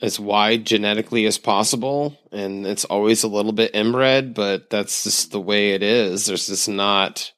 as 0.00 0.20
wide 0.20 0.64
genetically 0.64 1.26
as 1.26 1.38
possible, 1.38 2.16
and 2.30 2.64
it's 2.66 2.84
always 2.84 3.24
a 3.24 3.28
little 3.28 3.50
bit 3.52 3.74
inbred, 3.74 4.34
but 4.34 4.70
that's 4.70 5.02
just 5.02 5.32
the 5.32 5.40
way 5.40 5.72
it 5.72 5.82
is. 5.82 6.26
There's 6.26 6.46
just 6.46 6.68
not, 6.68 7.32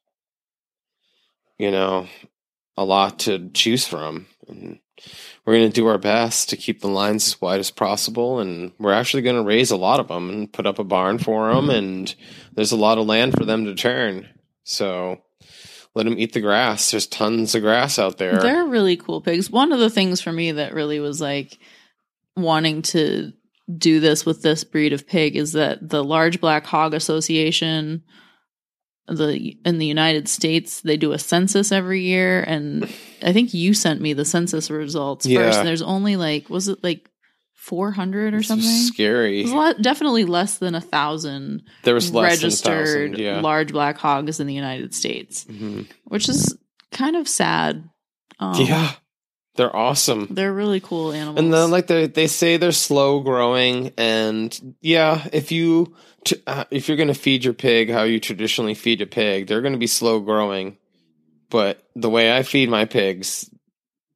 you 1.59 1.71
know, 1.71 2.07
a 2.77 2.85
lot 2.85 3.21
to 3.21 3.51
choose 3.51 3.87
from. 3.87 4.27
And 4.49 4.79
we're 5.45 5.55
going 5.55 5.71
to 5.71 5.75
do 5.75 5.87
our 5.87 5.99
best 5.99 6.51
to 6.51 6.57
keep 6.57 6.81
the 6.81 6.89
lines 6.89 7.27
as 7.27 7.41
wide 7.41 7.61
as 7.61 7.71
possible. 7.71 8.41
And 8.41 8.73
we're 8.79 8.93
actually 8.93 9.23
going 9.23 9.37
to 9.37 9.43
raise 9.43 9.71
a 9.71 9.77
lot 9.77 10.01
of 10.01 10.09
them 10.09 10.29
and 10.29 10.53
put 10.53 10.67
up 10.67 10.79
a 10.79 10.85
barn 10.85 11.19
for 11.19 11.53
them. 11.53 11.67
Mm-hmm. 11.67 11.71
And 11.71 12.15
there's 12.55 12.73
a 12.73 12.77
lot 12.77 12.99
of 12.99 13.07
land 13.07 13.35
for 13.35 13.45
them 13.45 13.65
to 13.65 13.75
turn. 13.75 14.29
So 14.65 15.23
let 15.95 16.05
them 16.05 16.19
eat 16.19 16.33
the 16.33 16.41
grass. 16.41 16.91
There's 16.91 17.07
tons 17.07 17.55
of 17.55 17.63
grass 17.63 17.99
out 17.99 18.19
there. 18.19 18.39
They're 18.39 18.67
really 18.67 18.97
cool 18.97 19.21
pigs. 19.21 19.51
One 19.51 19.73
of 19.73 19.79
the 19.79 19.91
things 19.91 20.21
for 20.21 20.33
me 20.33 20.53
that 20.53 20.75
really 20.75 21.01
was 21.01 21.21
like 21.21 21.59
wanting 22.37 22.83
to 22.83 23.33
do 23.77 23.99
this 23.99 24.27
with 24.27 24.43
this 24.43 24.63
breed 24.63 24.93
of 24.93 25.07
pig 25.07 25.37
is 25.37 25.53
that 25.53 25.89
the 25.89 26.05
Large 26.05 26.41
Black 26.41 26.67
Hog 26.67 26.95
Association 26.95 28.03
the 29.09 29.57
in 29.65 29.79
the 29.79 29.87
United 29.87 30.29
States 30.29 30.81
they 30.81 30.97
do 30.97 31.13
a 31.13 31.19
census 31.19 31.71
every 31.73 32.03
year 32.03 32.43
and 32.43 32.85
I 33.23 33.33
think 33.33 33.55
you 33.55 33.73
sent 33.75 34.01
me 34.01 34.13
the 34.15 34.25
census 34.25 34.69
results 34.71 35.27
Yeah. 35.27 35.41
first 35.47 35.59
and 35.59 35.69
there's 35.69 35.83
only 35.83 36.17
like 36.17 36.51
was 36.51 36.67
it 36.69 36.83
like 36.83 37.09
400 37.55 38.35
or 38.35 38.39
It's 38.39 38.49
something? 38.49 38.69
scary. 38.69 39.43
A 39.45 39.47
lot, 39.49 39.83
definitely 39.83 40.25
less 40.25 40.59
than 40.59 40.75
a 40.75 40.81
thousand 40.81 41.63
There 41.83 41.95
was 41.95 42.13
less 42.13 42.43
registered 42.43 42.87
than 42.87 43.11
1,000, 43.13 43.19
yeah. 43.19 43.41
large 43.41 43.73
black 43.73 43.99
hogs 43.99 44.39
in 44.41 44.47
the 44.47 44.55
United 44.55 44.95
States, 44.95 45.45
Mhm. 45.47 45.87
which 46.05 46.29
is 46.29 46.57
kind 46.93 47.17
of 47.17 47.27
sad. 47.29 47.89
Um, 48.39 48.61
yeah. 48.65 48.93
They're 49.57 49.75
awesome. 49.75 50.29
they're 50.31 50.53
really 50.53 50.81
cool 50.81 51.13
animals. 51.13 51.39
And 51.39 51.53
then, 51.53 51.71
like 51.71 51.87
they 51.87 52.07
they 52.09 52.27
say, 52.27 52.59
they're 52.59 52.73
slow 52.73 53.21
growing, 53.21 53.91
and 53.97 54.77
yeah, 54.83 55.27
if 55.33 55.51
you 55.51 55.95
t- 56.27 56.43
uh, 56.47 56.65
if 56.71 56.89
you're 56.89 56.97
going 56.97 57.09
to 57.09 57.15
feed 57.15 57.45
your 57.45 57.55
pig 57.55 57.91
how 57.91 58.03
you 58.03 58.21
traditionally 58.21 58.75
feed 58.75 59.01
a 59.01 59.07
pig, 59.07 59.47
they're 59.47 59.63
going 59.63 59.73
to 59.73 59.79
be 59.79 59.87
slow 59.87 60.21
growing. 60.21 60.77
But 61.49 61.83
the 61.95 62.11
way 62.11 62.37
I 62.37 62.43
feed 62.43 62.69
my 62.69 62.85
pigs, 62.85 63.49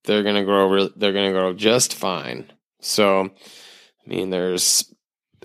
they're 0.05 0.23
going 0.23 0.35
to 0.35 0.45
grow. 0.45 0.69
Re- 0.69 0.93
they're 0.97 1.13
going 1.13 1.33
to 1.33 1.39
grow 1.39 1.53
just 1.53 1.95
fine. 1.95 2.53
So, 2.81 3.25
I 3.25 4.09
mean, 4.09 4.31
there's 4.31 4.93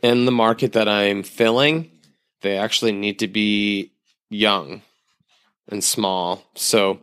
in 0.02 0.26
the 0.26 0.32
market 0.32 0.74
that 0.74 0.90
I'm 0.90 1.24
filling, 1.24 1.92
they 2.42 2.58
actually 2.58 2.92
need 2.92 3.20
to 3.20 3.28
be 3.28 3.94
young 4.30 4.82
and 5.70 5.84
small. 5.84 6.44
So, 6.56 7.00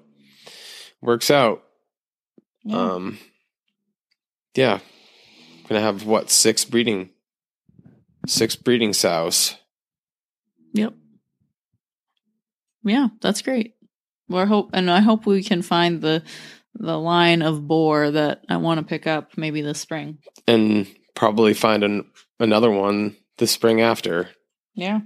works 1.00 1.30
out. 1.30 1.62
Yeah. 2.64 2.92
Um, 2.92 3.18
yeah, 4.54 4.80
gonna 5.68 5.80
have 5.80 6.04
what 6.04 6.30
six 6.30 6.64
breeding, 6.64 7.10
six 8.26 8.56
breeding 8.56 8.92
sows. 8.92 9.56
yep. 10.72 10.94
Yeah, 12.84 13.08
that's 13.20 13.42
great. 13.42 13.74
We're 14.28 14.46
hope, 14.46 14.70
and 14.72 14.90
I 14.90 15.00
hope 15.00 15.26
we 15.26 15.42
can 15.42 15.62
find 15.62 16.00
the 16.00 16.22
the 16.74 16.98
line 16.98 17.42
of 17.42 17.66
boar 17.68 18.10
that 18.10 18.42
I 18.48 18.56
want 18.56 18.78
to 18.80 18.86
pick 18.86 19.06
up 19.06 19.36
maybe 19.36 19.60
this 19.60 19.78
spring. 19.80 20.18
and 20.48 20.86
probably 21.14 21.52
find 21.52 21.84
an, 21.84 22.10
another 22.40 22.70
one 22.70 23.14
the 23.36 23.46
spring 23.46 23.80
after. 23.82 24.30
Yeah. 24.74 25.00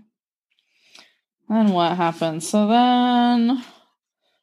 Then 1.49 1.73
what 1.73 1.97
happens? 1.97 2.49
So 2.49 2.69
then 2.69 3.65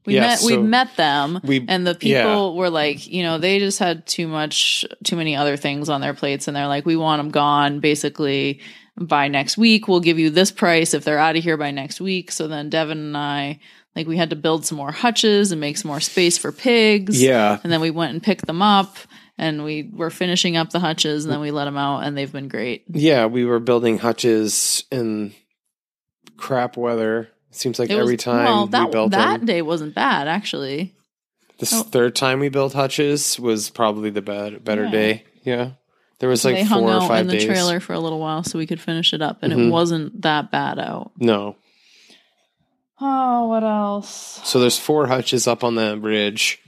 we 0.06 0.16
Yeah, 0.16 0.22
met. 0.22 0.42
we 0.46 0.58
met 0.58 0.96
them. 0.98 1.40
We 1.44 1.66
And 1.68 1.86
the 1.88 1.96
people 1.96 2.56
were 2.56 2.70
like, 2.70 3.08
you 3.08 3.24
know, 3.24 3.38
they 3.38 3.60
just 3.60 3.80
had 3.80 4.06
too 4.06 4.28
much, 4.28 4.86
too 5.04 5.16
many 5.16 5.36
other 5.36 5.56
things 5.58 5.90
on 5.90 6.02
their 6.02 6.14
plates. 6.14 6.48
And 6.48 6.56
they're 6.56 6.68
like, 6.68 6.86
we 6.86 6.96
want 6.96 7.20
them 7.20 7.30
gone 7.32 7.80
basically 7.80 8.60
by 9.00 9.28
next 9.28 9.58
week. 9.58 9.88
We'll 9.88 10.00
give 10.02 10.20
you 10.20 10.30
this 10.30 10.52
price 10.52 10.94
if 10.94 11.04
they're 11.04 11.18
out 11.20 11.36
of 11.38 11.44
here 11.44 11.58
by 11.58 11.72
next 11.72 12.02
week. 12.02 12.32
So 12.32 12.48
then 12.48 12.70
Devin 12.70 12.98
and 12.98 13.18
I, 13.18 13.60
like, 13.96 14.08
we 14.08 14.18
had 14.18 14.32
to 14.32 14.36
build 14.36 14.66
some 14.66 14.78
more 14.78 14.92
hutches 14.92 15.52
and 15.52 15.62
make 15.62 15.78
some 15.78 15.90
more 15.90 16.00
space 16.00 16.38
for 16.38 16.52
pigs. 16.52 17.22
yeah, 17.22 17.60
And 17.64 17.72
then 17.72 17.80
we 17.82 17.92
went 17.92 18.14
and 18.14 18.22
picked 18.22 18.46
them 18.46 18.62
up 18.62 18.98
and 19.38 19.64
we 19.64 19.90
were 19.94 20.10
finishing 20.12 20.58
up 20.58 20.70
the 20.72 20.80
hutches 20.80 21.26
and 21.26 21.34
then 21.34 21.40
we 21.40 21.50
let 21.52 21.66
them 21.66 21.78
out 21.78 22.02
and 22.04 22.16
they've 22.18 22.32
been 22.32 22.48
great. 22.50 22.84
yeah, 22.90 23.26
we 23.26 23.46
were 23.46 23.60
building 23.60 23.98
hutches 24.00 24.84
in 24.92 25.34
crap 26.38 26.78
weather. 26.78 27.30
Seems 27.56 27.80
like 27.80 27.90
It 27.90 27.96
was- 27.96 28.04
every 28.04 28.18
time 28.18 28.46
well, 28.46 28.68
that, 28.68 28.86
we 28.88 28.92
built 28.92 29.12
that 29.12 29.38
them. 29.40 29.46
day 29.46 29.62
wasn't 29.62 29.94
bad, 29.96 30.28
actually. 30.28 30.94
The 31.60 31.70
oh. 31.72 31.84
third 31.84 32.16
time 32.16 32.40
we 32.40 32.50
built 32.50 32.74
hutches 32.74 33.40
was 33.40 33.70
probably 33.70 34.10
the 34.10 34.22
better 34.22 34.60
better 34.60 34.86
Yeah. 34.86 34.92
day. 34.92 35.24
Yeah, 35.44 35.70
there 36.20 36.30
was 36.30 36.44
like 36.44 36.56
they 36.56 36.66
four 36.66 36.70
hung 36.80 36.84
or 36.86 36.92
out 36.94 37.08
five 37.08 37.22
in 37.22 37.28
the 37.28 37.34
days. 37.34 37.46
trailer 37.46 37.80
for 37.80 37.94
a 37.94 38.00
little 38.00 38.20
while 38.20 38.44
so 38.44 38.58
we 38.58 38.66
could 38.66 38.82
finish 38.82 39.14
it 39.14 39.22
up 39.22 39.40
and 39.44 39.54
Mhm. 39.54 39.68
it 39.68 39.70
wasn't 39.70 40.22
that 40.24 40.52
bad 40.52 40.80
out. 40.80 41.12
No, 41.20 41.56
Oh, 43.02 43.48
what 43.48 43.64
else? 43.64 44.40
So 44.44 44.60
there's 44.60 44.78
four 44.80 45.08
hutches 45.08 45.48
up 45.48 45.64
on 45.64 45.76
the 45.76 45.98
bridge. 46.00 46.60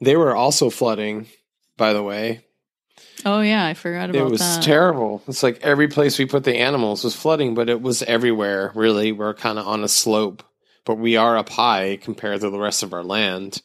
They 0.00 0.16
were 0.16 0.36
also 0.36 0.68
flooding, 0.70 1.28
by 1.76 1.92
the 1.94 2.02
way. 2.02 2.43
Oh 3.24 3.40
yeah, 3.40 3.64
I 3.66 3.74
forgot 3.74 4.10
about 4.10 4.18
that. 4.20 4.26
It 4.26 4.30
was 4.30 4.40
that. 4.40 4.62
terrible. 4.62 5.22
It's 5.28 5.42
like 5.42 5.60
every 5.62 5.88
place 5.88 6.18
we 6.18 6.26
put 6.26 6.44
the 6.44 6.56
animals 6.58 7.04
was 7.04 7.14
flooding, 7.16 7.54
but 7.54 7.68
it 7.68 7.80
was 7.80 8.02
everywhere, 8.02 8.72
really. 8.74 9.12
We're 9.12 9.34
kind 9.34 9.58
of 9.58 9.66
on 9.66 9.82
a 9.84 9.88
slope, 9.88 10.42
but 10.84 10.96
we 10.96 11.16
are 11.16 11.36
up 11.36 11.48
high 11.48 11.98
compared 12.00 12.40
to 12.42 12.50
the 12.50 12.58
rest 12.58 12.82
of 12.82 12.92
our 12.92 13.02
land. 13.04 13.62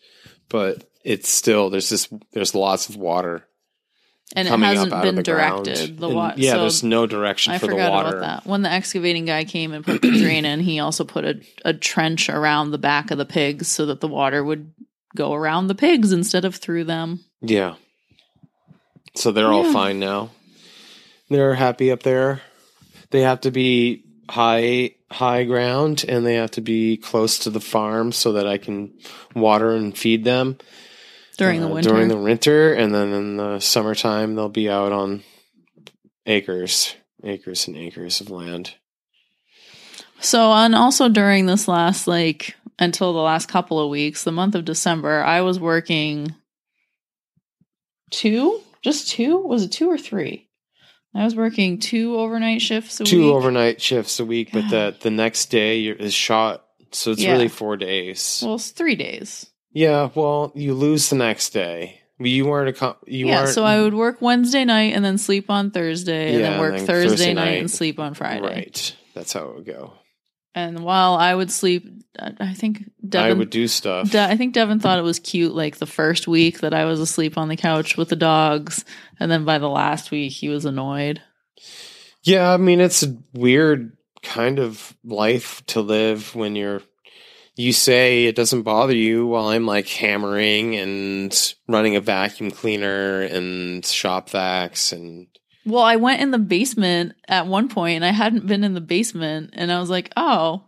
But 0.50 0.86
it's 1.04 1.30
still 1.30 1.70
there's 1.70 1.90
just 1.90 2.12
there's 2.34 2.56
lots 2.56 2.90
of 2.90 2.96
water 2.98 3.46
and 4.36 4.48
it 4.48 4.52
hasn't 4.60 4.92
been 5.02 5.16
the 5.16 5.24
directed. 5.24 5.76
ground. 5.76 6.00
The 6.00 6.06
And, 6.08 6.16
wa- 6.16 6.34
yeah, 6.38 6.52
so 6.54 6.60
there's 6.62 6.84
no 6.84 7.08
direction 7.08 7.54
I 7.54 7.58
for 7.58 7.66
the 7.68 7.72
forgot 7.74 7.92
water. 7.92 8.18
about 8.18 8.44
that. 8.44 8.50
When 8.50 8.62
the 8.62 8.70
excavating 8.72 9.26
guy 9.26 9.44
came 9.44 9.74
and 9.74 9.84
put 9.86 10.02
the 10.02 10.12
drain 10.20 10.46
in, 10.46 10.60
he 10.60 10.80
also 10.80 11.04
put 11.04 11.26
a, 11.26 11.42
a 11.66 11.74
trench 11.74 12.30
around 12.30 12.72
the 12.72 12.78
back 12.78 13.10
of 13.12 13.18
the 13.18 13.26
pigs 13.26 13.68
so 13.68 13.88
that 13.88 14.02
the 14.02 14.08
water 14.08 14.44
would 14.44 14.72
go 15.16 15.34
around 15.34 15.68
the 15.68 15.76
pigs 15.76 16.12
instead 16.12 16.46
of 16.46 16.56
through 16.56 16.84
them. 16.84 17.22
Yeah. 17.42 17.76
So 19.20 19.32
they're 19.32 19.52
all 19.52 19.72
fine 19.72 20.00
now. 20.00 20.32
They're 21.30 21.54
happy 21.54 21.92
up 21.92 22.04
there. 22.04 22.42
They 23.12 23.22
have 23.22 23.42
to 23.42 23.52
be 23.52 24.06
high 24.30 24.96
high 25.12 25.44
ground 25.44 26.06
and 26.08 26.26
they 26.26 26.36
have 26.36 26.52
to 26.52 26.62
be 26.62 26.96
close 26.96 27.40
to 27.40 27.50
the 27.50 27.60
farm 27.60 28.12
so 28.12 28.34
that 28.34 28.48
I 28.48 28.58
can 28.58 28.94
water 29.36 29.72
and 29.72 29.98
feed 29.98 30.24
them 30.24 30.58
During 31.38 31.62
the 31.62 31.68
uh, 31.68 31.74
winter. 31.74 31.90
During 31.90 32.08
the 32.08 32.18
winter 32.18 32.74
and 32.74 32.94
then 32.94 33.12
in 33.12 33.38
the 33.38 33.60
summertime 33.60 34.36
they'll 34.36 34.50
be 34.50 34.70
out 34.70 34.92
on 34.92 35.24
acres, 36.28 36.96
acres 37.24 37.68
and 37.68 37.76
acres 37.76 38.22
of 38.22 38.30
land. 38.30 38.76
So, 40.22 40.52
and 40.52 40.76
also 40.76 41.10
during 41.10 41.46
this 41.46 41.68
last, 41.68 42.08
like, 42.08 42.56
until 42.78 43.14
the 43.14 43.20
last 43.20 43.48
couple 43.48 43.80
of 43.80 43.90
weeks, 43.90 44.24
the 44.24 44.32
month 44.32 44.54
of 44.54 44.66
December, 44.66 45.24
I 45.24 45.42
was 45.42 45.60
working 45.60 46.36
two, 48.12 48.62
just 48.90 49.10
two? 49.10 49.38
Was 49.40 49.64
it 49.64 49.72
two 49.72 49.90
or 49.90 49.98
three? 49.98 50.48
I 51.16 51.24
was 51.24 51.36
working 51.36 51.80
two 51.80 52.18
overnight 52.18 52.62
shifts 52.62 53.00
a 53.02 53.04
Two 53.04 53.24
week. 53.26 53.34
overnight 53.34 53.82
shifts 53.82 54.20
a 54.20 54.26
week, 54.26 54.50
but 54.54 54.70
the 54.70 54.96
the 55.00 55.10
next 55.12 55.48
day 55.52 55.78
you're- 55.80 56.00
is 56.00 56.14
shot. 56.14 56.66
So 56.92 57.12
it's 57.12 57.22
Yeah. 57.22 57.34
really 57.34 57.48
4 57.50 57.78
days. 57.78 58.42
well, 58.44 58.56
it's 58.56 58.70
three 58.72 58.96
days. 58.96 59.46
Yeah, 59.74 60.10
well, 60.16 60.52
you 60.56 60.74
lose 60.74 61.10
the 61.10 61.16
next 61.16 61.52
day. 61.52 62.02
You 62.20 62.46
weren't 62.48 62.76
a 62.82 62.96
you 63.08 63.28
yeah, 63.28 63.44
weren't 63.44 63.50
so 63.50 63.64
I 63.64 63.80
would 63.82 63.94
work 63.94 64.22
Wednesday 64.22 64.66
night 64.66 64.94
and 64.96 65.06
then 65.06 65.18
sleep 65.18 65.50
on 65.50 65.72
Thursday, 65.72 66.34
and 66.34 66.42
Yeah, 66.42 66.50
then 66.52 66.60
work 66.60 66.72
and 66.72 66.80
then 66.80 66.88
Thursday, 66.88 67.10
Thursday 67.10 67.34
night, 67.34 67.46
night. 67.46 67.60
and 67.60 67.72
sleep 67.72 68.00
on 68.00 68.14
Friday. 68.16 68.42
right. 68.42 68.96
That's 69.14 69.34
how 69.34 69.50
it 69.50 69.56
would 69.56 69.66
go. 69.66 69.94
And 70.56 70.84
while 70.84 71.14
I 71.14 71.34
would 71.34 71.52
sleep, 71.52 71.88
I 72.18 72.54
think 72.54 72.90
Devin 73.08 73.32
I 73.32 73.34
would 73.34 73.50
do 73.50 73.68
stuff. 73.68 74.12
De- 74.12 74.22
I 74.22 74.36
think 74.36 74.54
Devin 74.54 74.80
thought 74.80 75.00
it 75.00 75.04
was 75.04 75.20
cute 75.20 75.54
like 75.54 75.78
the 75.78 75.86
first 75.86 76.28
week 76.28 76.60
that 76.60 76.74
I 76.74 76.86
was 76.86 77.00
asleep 77.00 77.38
on 77.38 77.50
the 77.50 77.56
couch 77.56 77.98
with 77.98 78.10
the 78.10 78.16
dogs. 78.16 78.84
And 79.20 79.32
then 79.32 79.46
by 79.46 79.60
the 79.60 79.70
last 79.70 80.12
week, 80.12 80.32
he 80.32 80.50
was 80.50 80.66
annoyed. 80.66 81.22
Yeah, 82.24 82.52
I 82.52 82.58
mean 82.58 82.82
it's 82.82 83.04
a 83.04 83.16
weird 83.34 83.96
kind 84.22 84.60
of 84.60 84.96
life 85.04 85.66
to 85.68 85.82
live 85.82 86.36
when 86.36 86.56
you're 86.56 86.82
you 87.56 87.74
say 87.74 88.26
it 88.26 88.36
doesn't 88.36 88.62
bother 88.62 88.96
you 88.96 89.28
while 89.28 89.48
I'm 89.50 89.66
like 89.66 89.88
hammering 89.88 90.76
and 90.76 91.54
running 91.68 91.96
a 91.96 92.02
vacuum 92.02 92.52
cleaner 92.52 93.22
and 93.22 93.86
shop 93.86 94.30
vacs 94.30 94.94
and 94.94 95.28
Well, 95.70 95.84
I 95.84 95.98
went 95.98 96.22
in 96.22 96.32
the 96.32 96.40
basement 96.40 97.14
at 97.28 97.46
one 97.46 97.70
point 97.70 97.98
and 97.98 98.06
I 98.06 98.12
hadn't 98.12 98.48
been 98.48 98.64
in 98.64 98.74
the 98.74 98.82
basement. 98.82 99.52
And 99.54 99.72
I 99.72 99.80
was 99.80 99.90
like, 99.90 100.12
oh, 100.18 100.64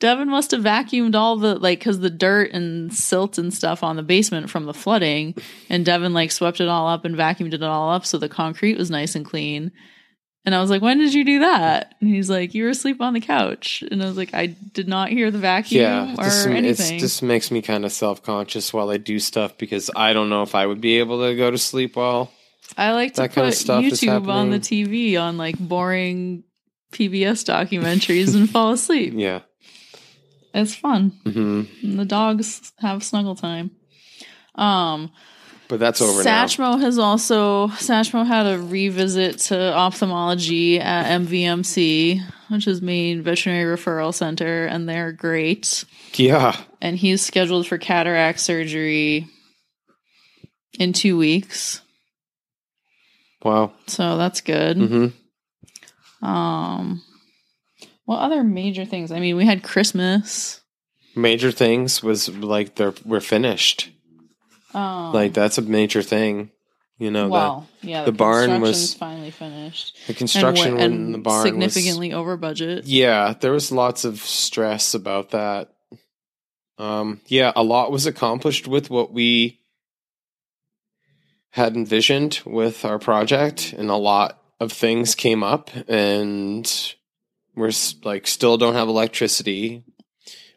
Devin 0.00 0.28
must 0.28 0.50
have 0.52 0.62
vacuumed 0.62 1.14
all 1.14 1.36
the, 1.36 1.56
like, 1.56 1.80
because 1.80 2.00
the 2.00 2.10
dirt 2.10 2.52
and 2.52 2.92
silt 2.92 3.38
and 3.38 3.52
stuff 3.52 3.82
on 3.82 3.96
the 3.96 4.02
basement 4.02 4.50
from 4.50 4.66
the 4.66 4.74
flooding. 4.74 5.34
And 5.68 5.84
Devin, 5.84 6.12
like, 6.12 6.30
swept 6.30 6.60
it 6.60 6.68
all 6.68 6.86
up 6.86 7.04
and 7.04 7.16
vacuumed 7.16 7.54
it 7.54 7.62
all 7.62 7.90
up 7.90 8.04
so 8.04 8.18
the 8.18 8.28
concrete 8.28 8.78
was 8.78 8.90
nice 8.90 9.14
and 9.14 9.24
clean. 9.24 9.72
And 10.44 10.54
I 10.54 10.60
was 10.60 10.70
like, 10.70 10.82
when 10.82 10.98
did 10.98 11.14
you 11.14 11.24
do 11.24 11.40
that? 11.40 11.94
And 12.00 12.08
he's 12.08 12.30
like, 12.30 12.54
you 12.54 12.64
were 12.64 12.70
asleep 12.70 13.00
on 13.00 13.12
the 13.12 13.20
couch. 13.20 13.82
And 13.90 14.02
I 14.02 14.06
was 14.06 14.16
like, 14.16 14.34
I 14.34 14.46
did 14.46 14.88
not 14.88 15.10
hear 15.10 15.30
the 15.30 15.38
vacuum 15.38 15.82
yeah, 15.82 16.14
or 16.16 16.24
this, 16.24 16.46
anything. 16.46 17.00
this 17.00 17.22
makes 17.22 17.50
me 17.50 17.60
kind 17.60 17.84
of 17.84 17.92
self 17.92 18.22
conscious 18.22 18.72
while 18.72 18.90
I 18.90 18.98
do 18.98 19.18
stuff 19.18 19.58
because 19.58 19.90
I 19.96 20.12
don't 20.12 20.30
know 20.30 20.42
if 20.42 20.54
I 20.54 20.64
would 20.64 20.80
be 20.80 21.00
able 21.00 21.26
to 21.26 21.36
go 21.36 21.50
to 21.50 21.58
sleep 21.58 21.96
while 21.96 22.30
I 22.78 22.92
like 22.92 23.14
to 23.14 23.22
put 23.22 23.32
kind 23.32 23.48
of 23.48 23.54
YouTube 23.54 24.28
on 24.28 24.50
the. 24.50 24.58
TV 24.60 25.20
on 25.20 25.36
like 25.36 25.58
boring 25.58 26.44
PBS 26.92 27.44
documentaries 27.44 28.34
and 28.34 28.48
fall 28.48 28.72
asleep. 28.72 29.12
yeah. 29.16 29.40
It's 30.54 30.74
fun. 30.74 31.10
hmm 31.24 31.62
And 31.82 31.98
the 31.98 32.04
dogs 32.04 32.72
have 32.78 33.02
snuggle 33.04 33.34
time. 33.34 33.70
Um, 34.54 35.10
But 35.68 35.78
that's 35.80 36.00
over 36.00 36.24
now. 36.24 36.44
Satchmo 36.46 36.80
has 36.80 36.98
also 36.98 37.68
Satchmo 37.68 38.26
had 38.26 38.46
a 38.46 38.58
revisit 38.58 39.38
to 39.48 39.74
ophthalmology 39.74 40.80
at 40.80 41.20
MVMC, 41.20 42.22
which 42.48 42.66
is 42.66 42.80
Maine 42.80 43.22
Veterinary 43.22 43.76
Referral 43.76 44.14
Center, 44.14 44.64
and 44.66 44.88
they're 44.88 45.12
great. 45.12 45.84
Yeah. 46.14 46.56
And 46.80 46.96
he's 46.96 47.20
scheduled 47.22 47.66
for 47.66 47.76
cataract 47.76 48.40
surgery 48.40 49.26
in 50.78 50.92
two 50.92 51.18
weeks, 51.18 51.82
Wow. 53.42 53.72
so 53.86 54.16
that's 54.18 54.40
good. 54.40 54.76
hmm 54.76 56.26
Um, 56.26 57.02
what 58.04 58.18
other 58.18 58.42
major 58.42 58.84
things? 58.84 59.12
I 59.12 59.20
mean, 59.20 59.36
we 59.36 59.44
had 59.44 59.62
Christmas. 59.62 60.60
Major 61.14 61.50
things 61.52 62.02
was 62.02 62.28
like 62.28 62.74
they're 62.76 62.94
we're 63.04 63.20
finished. 63.20 63.90
Um, 64.74 65.12
Like 65.12 65.34
that's 65.34 65.58
a 65.58 65.62
major 65.62 66.02
thing. 66.02 66.50
You 66.98 67.12
know, 67.12 67.28
well, 67.28 67.68
yeah, 67.80 68.04
the 68.04 68.12
barn 68.12 68.60
was- 68.60 68.94
finally 68.94 69.30
finished. 69.30 69.96
the, 70.06 70.12
the 70.12 70.18
construction 70.18 70.78
and, 70.80 70.94
in 70.94 71.12
the 71.12 71.18
barn 71.18 71.46
significantly 71.46 72.12
over 72.12 72.36
budget. 72.36 72.86
Yeah, 72.86 73.34
there 73.40 73.52
was 73.52 73.70
lots 73.70 74.04
of 74.04 74.18
stress 74.20 74.94
about 74.94 75.30
that. 75.30 75.70
Um, 76.76 77.20
yeah, 77.26 77.52
a 77.54 77.62
lot 77.62 77.92
was 77.92 78.06
accomplished 78.06 78.66
with 78.66 78.90
what 78.90 79.12
we 79.12 79.60
had 81.50 81.76
envisioned 81.76 82.40
with 82.44 82.84
our 82.84 82.98
project, 82.98 83.72
and 83.72 83.90
a 83.90 83.96
lot 83.96 84.42
of 84.60 84.72
things 84.72 85.14
came 85.14 85.42
up, 85.42 85.70
and 85.88 86.94
we're 87.54 87.72
like 88.04 88.26
still 88.26 88.56
don't 88.56 88.74
have 88.74 88.88
electricity. 88.88 89.84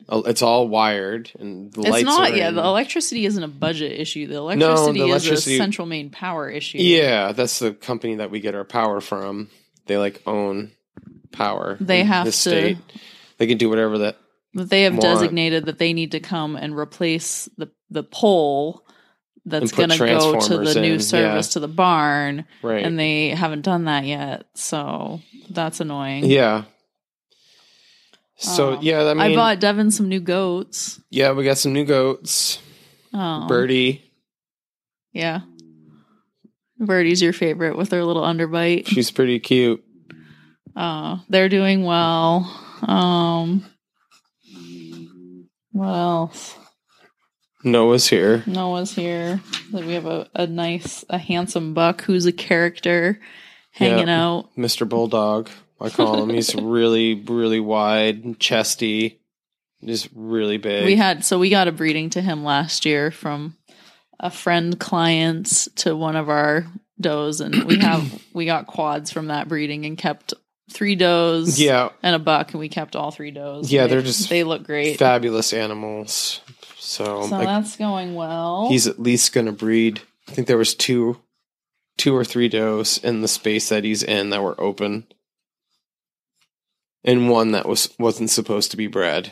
Uh, 0.10 0.22
It's 0.26 0.42
all 0.42 0.68
wired, 0.68 1.32
and 1.40 1.72
the 1.72 1.82
It's 1.82 1.90
lights 1.90 2.06
not. 2.06 2.36
Yeah, 2.36 2.50
in- 2.50 2.56
the 2.56 2.64
electricity 2.64 3.26
isn't 3.26 3.42
a 3.44 3.48
budget 3.48 3.98
issue. 4.00 4.28
The 4.28 4.36
electricity, 4.36 5.00
electricity- 5.00 5.54
is 5.54 5.60
a 5.60 5.64
Central 5.64 5.88
Maine 5.88 6.10
Power 6.10 6.50
issue. 6.50 6.80
Yeah, 6.80 7.32
that's 7.32 7.60
the 7.60 7.74
company 7.74 8.16
that 8.16 8.30
we 8.32 8.40
get 8.40 8.56
our 8.56 8.66
power 8.66 9.00
from. 9.00 9.50
They 9.86 9.98
like 9.98 10.22
own 10.28 10.72
power. 11.32 11.78
They 11.80 12.04
have 12.04 12.26
the 12.26 12.32
to- 12.32 12.38
state. 12.38 12.78
They 13.38 13.48
can 13.48 13.58
do 13.58 13.70
whatever 13.70 14.00
that. 14.00 14.18
But 14.54 14.70
they 14.70 14.82
have 14.84 14.94
Want. 14.94 15.04
designated 15.04 15.66
that 15.66 15.78
they 15.80 15.94
need 15.94 16.12
to 16.12 16.20
come 16.20 16.56
and 16.58 16.76
replace 16.78 17.48
the 17.58 17.72
the 17.90 18.04
pole 18.04 18.86
that's 19.46 19.72
going 19.72 19.90
to 19.90 19.98
go 19.98 20.40
to 20.40 20.58
the 20.60 20.80
new 20.82 21.00
service 21.00 21.48
yeah. 21.50 21.54
to 21.54 21.60
the 21.60 21.68
barn, 21.68 22.46
Right. 22.62 22.86
and 22.86 22.98
they 23.00 23.30
haven't 23.30 23.62
done 23.62 23.86
that 23.86 24.06
yet. 24.06 24.46
So 24.56 25.22
that's 25.50 25.80
annoying. 25.80 26.26
yeah. 26.26 26.64
So 28.38 28.74
Um, 28.74 28.80
yeah, 28.82 29.04
I 29.04 29.14
mean, 29.14 29.22
I 29.22 29.36
bought 29.36 29.60
Devin 29.60 29.92
some 29.92 30.08
new 30.10 30.20
goats. 30.20 31.00
yeah, 31.12 31.32
we 31.32 31.44
got 31.44 31.58
some 31.60 31.74
new 31.74 31.86
goats. 31.86 32.60
Oh, 33.14 33.46
Birdie, 33.48 34.02
Yeah. 35.14 35.42
Birdie's 36.80 37.22
your 37.22 37.34
favorite 37.34 37.78
with 37.78 37.92
her 37.92 38.04
little 38.04 38.24
underbite. 38.24 38.88
she's 38.88 39.12
pretty 39.12 39.40
cute. 39.40 39.84
Uh, 40.76 41.18
they're 41.30 41.50
doing 41.50 41.84
well. 41.84 42.50
Um, 42.82 43.64
what 45.72 45.88
else? 45.88 46.56
Noah's 47.64 48.08
here. 48.08 48.44
Noah's 48.48 48.94
here. 48.94 49.40
Like, 49.72 49.86
We 49.86 49.94
have 49.94 50.06
a, 50.06 50.28
a 50.34 50.48
nice, 50.48 51.04
a 51.10 51.18
handsome 51.18 51.74
buck 51.74 52.02
who's 52.02 52.26
a 52.26 52.32
character 52.32 53.20
hanging 53.72 54.08
Yeah. 54.08 54.24
out. 54.28 54.56
Mr. 54.58 54.88
Bulldog, 54.88 55.50
I 55.80 55.90
call 55.90 56.22
him. 56.24 56.30
He's 56.30 56.56
really, 56.62 57.16
really 57.16 57.60
wide, 57.60 58.40
chesty, 58.40 59.20
just 59.84 60.10
really 60.16 60.58
big. 60.58 60.86
We 60.86 60.96
had 60.96 61.24
so 61.26 61.40
we 61.40 61.50
got 61.50 61.68
a 61.68 61.72
breeding 61.72 62.10
to 62.12 62.22
him 62.22 62.44
last 62.44 62.86
year 62.86 63.12
from 63.12 63.56
a 64.20 64.30
friend 64.30 64.80
clients 64.80 65.68
to 65.78 65.96
one 65.96 66.16
of 66.16 66.30
our 66.30 66.66
does, 67.00 67.42
and 67.42 67.64
we 67.64 67.78
have 67.80 68.22
we 68.34 68.46
got 68.46 68.68
quads 68.68 69.12
from 69.12 69.28
that 69.28 69.48
breeding 69.48 69.86
and 69.86 69.98
kept 69.98 70.34
three 70.72 70.96
does. 70.96 71.60
yeah, 71.60 71.90
and 72.04 72.16
a 72.16 72.20
buck, 72.20 72.52
and 72.52 72.60
we 72.60 72.70
kept 72.70 72.96
all 72.96 73.10
three 73.12 73.32
does. 73.32 73.72
Yeah, 73.72 73.84
They- 73.88 73.94
they're 73.94 74.02
just 74.04 74.30
they 74.30 74.44
look 74.44 74.64
great. 74.64 74.98
fabulous 75.00 75.52
animals. 75.54 76.42
So, 76.92 77.22
so 77.22 77.38
like, 77.38 77.48
that's 77.48 77.78
going 77.78 78.16
well. 78.16 78.68
he's 78.68 78.86
at 78.86 79.00
least 79.00 79.32
going 79.32 79.46
to 79.46 79.54
breed. 79.54 80.02
I 80.28 80.34
think 80.34 80.48
there 80.48 80.58
was 80.58 80.76
two, 80.76 81.22
two 81.98 82.14
or 82.14 82.26
three 82.26 82.50
does 82.50 82.98
in 82.98 83.22
the 83.22 83.30
space 83.30 83.70
that 83.70 83.86
he's 83.86 84.04
in 84.04 84.30
that 84.32 84.44
were 84.44 84.60
open, 84.60 85.06
and 87.06 87.30
one 87.30 87.54
that 87.54 87.66
was 87.66 87.96
wasn't 87.98 88.30
supposed 88.30 88.72
to 88.72 88.78
be 88.78 88.88
bred. 88.88 89.32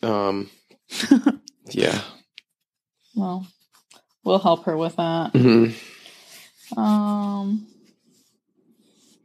Um, 0.00 0.48
yeah. 1.70 2.02
well. 3.16 3.48
We'll 4.22 4.38
help 4.38 4.66
her 4.66 4.76
with 4.76 4.94
that. 4.94 5.30
hmm 5.32 6.78
Um. 6.80 7.66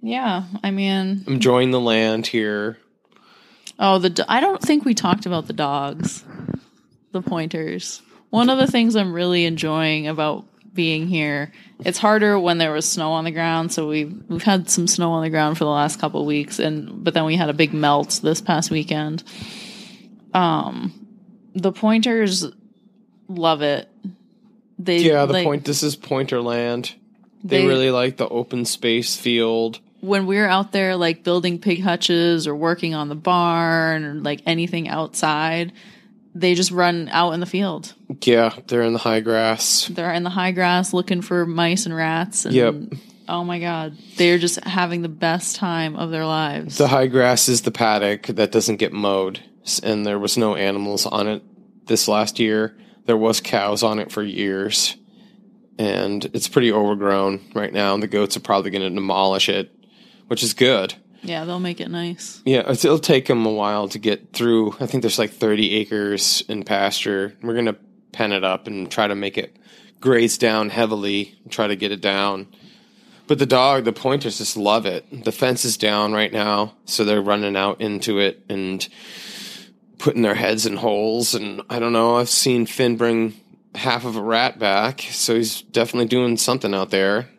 Yeah, 0.01 0.45
I 0.63 0.71
mean, 0.71 1.25
I'm 1.27 1.33
enjoying 1.35 1.69
the 1.69 1.79
land 1.79 2.25
here. 2.25 2.79
Oh, 3.79 3.99
the 3.99 4.09
do- 4.09 4.23
I 4.27 4.39
don't 4.39 4.61
think 4.61 4.85
we 4.85 4.93
talked 4.93 5.25
about 5.25 5.47
the 5.47 5.53
dogs, 5.53 6.23
the 7.11 7.21
pointers. 7.21 8.01
One 8.29 8.49
of 8.49 8.57
the 8.57 8.67
things 8.67 8.95
I'm 8.95 9.13
really 9.13 9.45
enjoying 9.45 10.07
about 10.07 10.45
being 10.73 11.07
here, 11.07 11.53
it's 11.79 11.97
harder 11.97 12.37
when 12.37 12.57
there 12.57 12.73
was 12.73 12.87
snow 12.87 13.13
on 13.13 13.23
the 13.23 13.31
ground. 13.31 13.71
So 13.71 13.87
we 13.87 14.01
have 14.01 14.13
we've 14.27 14.43
had 14.43 14.69
some 14.69 14.87
snow 14.87 15.11
on 15.13 15.23
the 15.23 15.29
ground 15.29 15.57
for 15.57 15.63
the 15.63 15.69
last 15.69 15.99
couple 15.99 16.19
of 16.21 16.27
weeks, 16.27 16.59
and 16.59 17.03
but 17.03 17.13
then 17.13 17.25
we 17.25 17.35
had 17.37 17.49
a 17.49 17.53
big 17.53 17.73
melt 17.73 18.19
this 18.21 18.41
past 18.41 18.71
weekend. 18.71 19.23
Um, 20.33 20.93
the 21.53 21.71
pointers 21.71 22.45
love 23.29 23.61
it. 23.61 23.89
They 24.77 24.97
Yeah, 24.97 25.25
the 25.25 25.33
like, 25.33 25.45
point. 25.45 25.65
This 25.65 25.83
is 25.83 25.95
pointer 25.95 26.41
land. 26.41 26.93
They, 27.43 27.61
They- 27.61 27.67
really 27.67 27.91
like 27.91 28.17
the 28.17 28.27
open 28.27 28.65
space 28.65 29.15
field. 29.15 29.79
When 30.05 30.27
we're 30.27 30.47
out 30.47 30.71
there 30.71 30.95
like 30.95 31.23
building 31.23 31.59
pig 31.59 31.81
hutches 31.81 32.47
or 32.47 32.55
working 32.55 32.93
on 32.93 33.09
the 33.09 33.15
barn 33.15 34.03
or 34.05 34.13
like 34.15 34.41
anything 34.45 34.87
outside, 34.87 35.73
they 36.33 36.53
just 36.53 36.71
run 36.71 37.09
out 37.11 37.31
in 37.31 37.39
the 37.39 37.45
field. 37.45 37.93
Yeah, 38.21 38.53
they're 38.67 38.83
in 38.83 38.93
the 38.93 38.99
high 38.99 39.21
grass. 39.21 39.87
They're 39.87 40.13
in 40.13 40.23
the 40.23 40.29
high 40.29 40.51
grass 40.51 40.93
looking 40.93 41.21
for 41.21 41.45
mice 41.45 41.85
and 41.85 41.95
rats. 41.95 42.45
And, 42.45 42.53
Yep. 42.53 42.75
Oh 43.27 43.43
my 43.43 43.59
god, 43.59 43.97
they're 44.17 44.37
just 44.37 44.63
having 44.63 45.01
the 45.01 45.09
best 45.09 45.55
time 45.55 45.95
of 45.95 46.11
their 46.11 46.25
lives. 46.25 46.77
The 46.77 46.87
high 46.87 47.07
grass 47.07 47.49
is 47.49 47.63
the 47.63 47.71
paddock 47.71 48.27
that 48.27 48.51
doesn't 48.51 48.75
get 48.75 48.93
mowed, 48.93 49.39
and 49.81 50.05
there 50.05 50.19
was 50.19 50.37
no 50.37 50.55
animals 50.55 51.07
on 51.07 51.27
it 51.27 51.41
this 51.87 52.07
last 52.07 52.39
year. 52.39 52.77
There 53.05 53.17
was 53.17 53.41
cows 53.41 53.81
on 53.81 53.97
it 53.97 54.11
for 54.11 54.21
years, 54.21 54.95
and 55.79 56.23
it's 56.33 56.47
pretty 56.47 56.71
overgrown 56.71 57.41
right 57.55 57.73
now. 57.73 57.95
And 57.95 58.03
the 58.03 58.07
goats 58.07 58.37
are 58.37 58.41
probably 58.41 58.69
going 58.69 58.83
to 58.83 58.89
demolish 58.91 59.49
it, 59.49 59.74
which 60.27 60.43
is 60.43 60.53
good. 60.53 60.95
yeah, 61.21 61.45
they'll 61.45 61.59
make 61.59 61.79
it 61.81 61.89
nice. 61.89 62.41
Yeah, 62.45 62.69
it'll 62.69 62.99
take 62.99 63.27
them 63.27 63.45
a 63.45 63.51
while 63.51 63.87
to 63.89 63.99
get 63.99 64.33
through. 64.33 64.75
I 64.79 64.85
think 64.85 65.01
there's 65.01 65.19
like 65.19 65.31
30 65.31 65.73
acres 65.75 66.43
in 66.47 66.63
pasture. 66.63 67.35
We're 67.41 67.53
going 67.53 67.65
to 67.65 67.77
pen 68.11 68.31
it 68.31 68.43
up 68.43 68.67
and 68.67 68.89
try 68.91 69.07
to 69.07 69.15
make 69.15 69.37
it 69.37 69.57
graze 69.99 70.37
down 70.37 70.69
heavily, 70.69 71.35
try 71.49 71.67
to 71.67 71.75
get 71.75 71.91
it 71.91 72.01
down. 72.01 72.47
But 73.27 73.39
the 73.39 73.47
dog, 73.47 73.85
the 73.85 73.91
pointers 73.93 74.37
just 74.37 74.55
love 74.55 74.85
it. 74.85 75.23
The 75.23 75.31
fence 75.31 75.65
is 75.65 75.77
down 75.77 76.13
right 76.13 76.31
now, 76.31 76.75
so 76.85 77.03
they're 77.03 77.21
running 77.21 77.55
out 77.55 77.81
into 77.81 78.19
it 78.19 78.43
and 78.47 78.87
putting 79.97 80.21
their 80.21 80.35
heads 80.35 80.67
in 80.67 80.77
holes. 80.77 81.33
And 81.33 81.61
I 81.69 81.79
don't 81.79 81.93
know, 81.93 82.17
I've 82.17 82.29
seen 82.29 82.67
Finn 82.67 82.97
bring 82.97 83.33
half 83.73 84.05
of 84.05 84.15
a 84.15 84.21
rat 84.21 84.59
back, 84.59 85.01
so 85.01 85.33
he's 85.35 85.63
definitely 85.63 86.07
doing 86.07 86.37
something 86.37 86.73
out 86.75 86.91
there. 86.91 87.29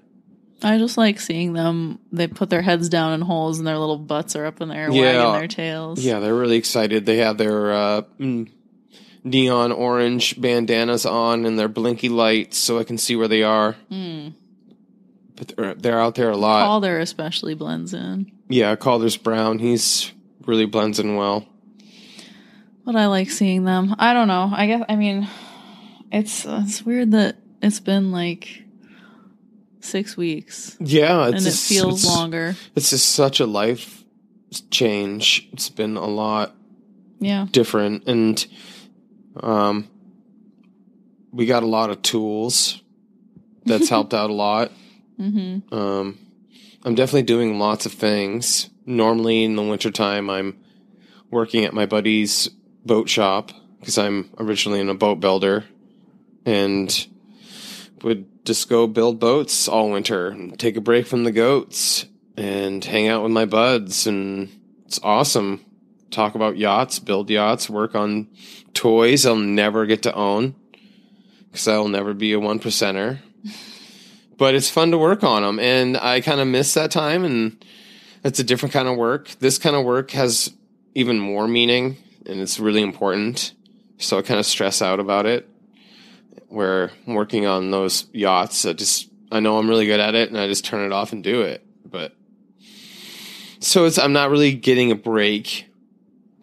I 0.63 0.79
just 0.79 0.97
like 0.97 1.21
seeing 1.21 1.53
them. 1.53 1.99
They 2.13 2.27
put 2.29 2.49
their 2.51 2.63
heads 2.63 2.89
down 2.89 3.13
in 3.13 3.21
holes 3.21 3.59
and 3.59 3.67
their 3.67 3.79
little 3.79 3.99
butts 3.99 4.35
are 4.37 4.47
up 4.47 4.61
in 4.61 4.69
the 4.69 4.75
air 4.77 4.91
Yeah. 4.91 5.03
wagging 5.29 5.33
their 5.41 5.49
tails. 5.49 6.01
Yeah, 6.01 6.19
they're 6.21 6.35
really 6.35 6.57
excited. 6.57 7.05
They 7.07 7.19
have 7.19 7.37
their 7.37 7.73
uh, 7.73 8.03
mm, 8.19 8.49
neon 9.23 9.71
orange 9.73 10.41
bandanas 10.41 11.05
on 11.05 11.45
and 11.45 11.59
their 11.59 11.69
blinky 11.69 12.09
lights, 12.09 12.57
so 12.59 12.79
I 12.79 12.85
can 12.85 12.97
see 12.97 13.17
where 13.17 13.29
they 13.29 13.43
are. 13.43 13.77
Mm. 13.91 14.33
But 15.37 15.49
they're, 15.57 15.75
they're 15.75 16.01
out 16.01 16.15
there 16.15 16.31
a 16.31 16.37
lot. 16.37 16.65
Calder 16.65 16.99
especially 17.01 17.55
blends 17.55 17.93
in. 17.93 18.33
Yeah, 18.49 18.75
Calder's 18.77 19.19
brown. 19.19 19.59
He's 19.59 20.11
really 20.47 20.65
blends 20.67 20.99
in 20.99 21.17
well. 21.17 21.47
But 22.87 22.97
I 22.97 23.07
like 23.09 23.31
seeing 23.31 23.65
them. 23.65 23.95
I 23.99 24.15
don't 24.15 24.29
know. 24.29 24.51
I 24.55 24.67
guess 24.69 24.85
I 24.89 24.97
mean 24.97 25.29
it's 26.13 26.47
it's 26.49 26.83
weird 26.85 27.11
that 27.11 27.37
it's 27.61 27.81
been 27.81 28.13
like 28.13 28.63
six 29.87 30.17
weeks 30.17 30.77
Yeah, 30.81 31.27
it's 31.29 31.37
and 31.39 31.47
it 31.47 31.51
just- 31.51 31.69
feels 31.69 32.03
it's- 32.05 32.17
longer. 32.17 32.57
It's 32.75 32.91
just 32.91 33.07
such 33.11 33.41
a 33.41 33.47
life 33.47 34.05
change. 34.71 35.49
It's 35.53 35.69
been 35.71 35.97
a 35.97 36.07
lot 36.07 36.55
Yeah. 37.21 37.47
different, 37.51 38.05
and 38.07 38.47
um, 39.43 39.89
we 41.33 41.47
got 41.47 41.63
a 41.63 41.67
lot 41.67 41.91
of 41.91 42.03
tools. 42.03 42.81
That's 43.65 43.89
helped 43.97 44.15
out 44.15 44.31
a 44.31 44.35
lot. 44.35 44.71
Mm-hmm. 45.21 45.75
Um, 45.75 46.19
I'm 46.85 46.95
definitely 46.95 47.23
doing 47.23 47.59
lots 47.59 47.87
of 47.87 47.93
things. 47.93 48.71
Normally 48.87 49.43
in 49.45 49.57
the 49.57 49.63
wintertime, 49.63 50.31
I'm 50.31 50.57
working 51.31 51.65
at 51.65 51.75
my 51.75 51.87
buddy's 51.87 52.49
boat 52.85 53.09
shop 53.09 53.51
because 53.81 53.99
I'm 53.99 54.31
originally 54.39 54.81
in 54.81 54.89
a 54.89 54.95
boat 54.95 55.19
builder 55.21 55.65
and 56.45 57.07
would 58.03 58.45
just 58.45 58.69
go 58.69 58.87
build 58.87 59.19
boats 59.19 59.69
all 59.69 59.91
winter 59.91 60.29
and 60.29 60.59
take 60.59 60.77
a 60.77 60.81
break 60.81 61.07
from 61.07 61.25
the 61.25 61.33
goats 61.33 62.07
and 62.37 62.85
hang 62.85 63.09
out 63.09 63.23
with 63.23 63.33
my 63.33 63.45
buds. 63.45 64.07
And 64.07 64.51
it's 64.85 65.01
awesome. 65.03 65.65
Talk 66.11 66.35
about 66.35 66.57
yachts, 66.57 66.99
build 66.99 67.31
yachts, 67.31 67.69
work 67.69 67.95
on 67.95 68.29
toys 68.75 69.25
I'll 69.25 69.37
never 69.37 69.87
get 69.87 70.03
to 70.03 70.15
own 70.15 70.55
because 71.51 71.67
I'll 71.67 71.89
never 71.89 72.15
be 72.15 72.33
a 72.33 72.39
one 72.39 72.61
percenter 72.61 73.19
but 74.37 74.55
it's 74.55 74.71
fun 74.71 74.91
to 74.91 74.99
work 74.99 75.25
on 75.25 75.43
them 75.43 75.59
and 75.59 75.97
i 75.97 76.21
kind 76.21 76.41
of 76.41 76.47
miss 76.47 76.75
that 76.75 76.91
time 76.91 77.25
and 77.25 77.65
it's 78.25 78.39
a 78.39 78.45
different 78.45 78.73
kind 78.73 78.89
of 78.89 78.97
work 78.97 79.31
this 79.41 79.59
kind 79.59 79.77
of 79.77 79.85
work 79.85 80.11
has 80.11 80.53
even 80.95 81.19
more 81.19 81.49
meaning 81.49 81.97
and 82.27 82.41
it's 82.41 82.59
really 82.59 82.83
important 82.83 83.53
so 83.99 84.19
i 84.19 84.23
kind 84.23 84.41
of 84.41 84.47
stress 84.47 84.83
out 84.83 85.01
about 85.01 85.27
it 85.27 85.49
where 86.49 86.91
I'm 87.07 87.15
working 87.15 87.47
on 87.47 87.71
those 87.71 88.07
yachts 88.13 88.65
i 88.67 88.73
just 88.73 89.09
i 89.31 89.41
know 89.41 89.59
i'm 89.59 89.69
really 89.69 89.87
good 89.87 90.01
at 90.01 90.15
it 90.15 90.29
and 90.29 90.39
i 90.39 90.47
just 90.47 90.65
turn 90.65 90.85
it 90.85 90.93
off 90.93 91.13
and 91.13 91.23
do 91.23 91.43
it 91.43 91.65
but 91.85 92.15
so 93.61 93.85
it's 93.85 93.99
i'm 93.99 94.13
not 94.13 94.31
really 94.31 94.55
getting 94.55 94.91
a 94.91 94.97
break 94.97 95.69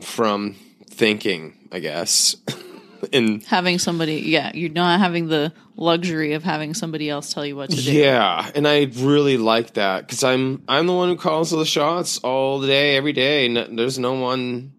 from 0.02 0.56
thinking 0.90 1.68
i 1.72 1.80
guess 1.80 2.36
and 3.12 3.44
Having 3.44 3.80
somebody 3.80 4.16
yeah, 4.22 4.52
you're 4.54 4.72
not 4.72 5.00
having 5.00 5.28
the 5.28 5.52
luxury 5.76 6.34
of 6.34 6.44
having 6.44 6.74
somebody 6.74 7.10
else 7.10 7.34
tell 7.34 7.46
you 7.46 7.56
what 7.56 7.70
to 7.72 7.76
do. 7.76 7.92
Yeah, 7.92 8.50
and 8.56 8.68
I 8.68 8.90
really 8.96 9.38
like 9.38 9.74
that 9.74 10.02
because 10.08 10.24
I'm 10.24 10.64
I'm 10.68 10.88
the 10.88 10.94
one 10.94 11.10
who 11.10 11.18
calls 11.18 11.52
the 11.52 11.66
shots 11.66 12.20
all 12.20 12.60
the 12.60 12.68
day, 12.68 12.96
every 12.96 13.14
day. 13.14 13.46
and 13.46 13.78
there's 13.78 14.00
no 14.00 14.14
one 14.14 14.74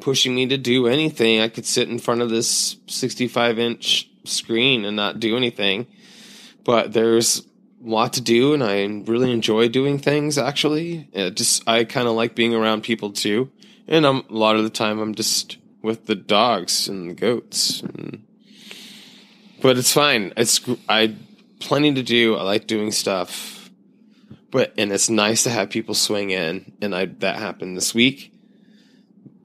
pushing 0.00 0.34
me 0.34 0.46
to 0.46 0.58
do 0.58 0.86
anything. 0.86 1.40
I 1.40 1.48
could 1.48 1.66
sit 1.66 1.88
in 1.88 1.98
front 1.98 2.22
of 2.22 2.30
this 2.30 2.76
65 2.86 3.58
inch 3.58 4.08
screen 4.28 4.84
and 4.84 4.96
not 4.96 5.20
do 5.20 5.36
anything, 5.36 5.86
but 6.64 6.92
there's 6.92 7.40
a 7.84 7.88
lot 7.88 8.12
to 8.14 8.20
do, 8.20 8.54
and 8.54 8.62
I 8.62 8.84
really 9.10 9.32
enjoy 9.32 9.68
doing 9.68 9.98
things. 9.98 10.38
Actually, 10.38 11.08
it 11.12 11.36
just 11.36 11.66
I 11.68 11.84
kind 11.84 12.08
of 12.08 12.14
like 12.14 12.34
being 12.34 12.54
around 12.54 12.82
people 12.82 13.12
too, 13.12 13.50
and 13.86 14.06
I'm 14.06 14.18
a 14.28 14.34
lot 14.34 14.56
of 14.56 14.64
the 14.64 14.70
time 14.70 14.98
I'm 14.98 15.14
just 15.14 15.58
with 15.82 16.06
the 16.06 16.14
dogs 16.14 16.88
and 16.88 17.10
the 17.10 17.14
goats. 17.14 17.80
And, 17.80 18.24
but 19.60 19.78
it's 19.78 19.92
fine. 19.92 20.32
It's 20.36 20.60
I 20.88 21.14
plenty 21.60 21.94
to 21.94 22.02
do. 22.02 22.36
I 22.36 22.42
like 22.42 22.66
doing 22.66 22.92
stuff, 22.92 23.70
but 24.50 24.74
and 24.76 24.92
it's 24.92 25.08
nice 25.08 25.44
to 25.44 25.50
have 25.50 25.70
people 25.70 25.94
swing 25.94 26.30
in. 26.30 26.72
And 26.82 26.94
I 26.94 27.06
that 27.06 27.36
happened 27.36 27.76
this 27.76 27.94
week. 27.94 28.32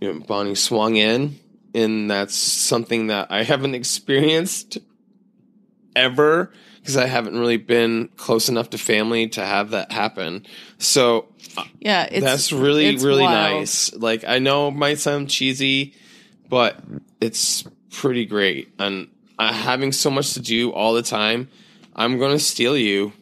You 0.02 0.14
know, 0.14 0.20
Bonnie 0.20 0.56
swung 0.56 0.98
in, 0.98 1.40
and 1.74 2.10
that's 2.10 2.36
something 2.36 3.08
that 3.08 3.32
I 3.32 3.44
haven't 3.44 3.76
experienced 3.76 4.78
ever 5.96 6.52
because 6.80 6.98
I 6.98 7.06
haven't 7.06 7.38
really 7.40 7.58
been 7.58 8.10
close 8.18 8.50
enough 8.50 8.72
to 8.72 8.78
family 8.78 9.30
to 9.30 9.46
have 9.46 9.70
that 9.72 9.92
happen. 9.92 10.46
So 10.80 11.28
Yeah, 11.80 12.08
it's 12.12 12.26
that's 12.26 12.52
really 12.52 12.96
really 12.98 13.24
wild. 13.24 13.60
nice. 13.60 13.94
Like 13.94 14.24
I 14.26 14.40
know 14.40 14.68
it 14.68 14.72
might 14.72 15.00
sound 15.00 15.30
cheesy, 15.30 15.94
but 16.50 16.78
it's 17.22 17.64
pretty 17.92 18.26
great. 18.26 18.70
And 18.80 19.08
uh, 19.40 19.54
having 19.54 19.92
so 19.92 20.10
much 20.10 20.34
to 20.34 20.42
do 20.42 20.72
all 20.72 20.94
the 20.94 21.02
time, 21.04 21.48
I'm 21.96 22.18
going 22.20 22.32
to 22.34 22.44
steal 22.44 22.76
you 22.78 23.14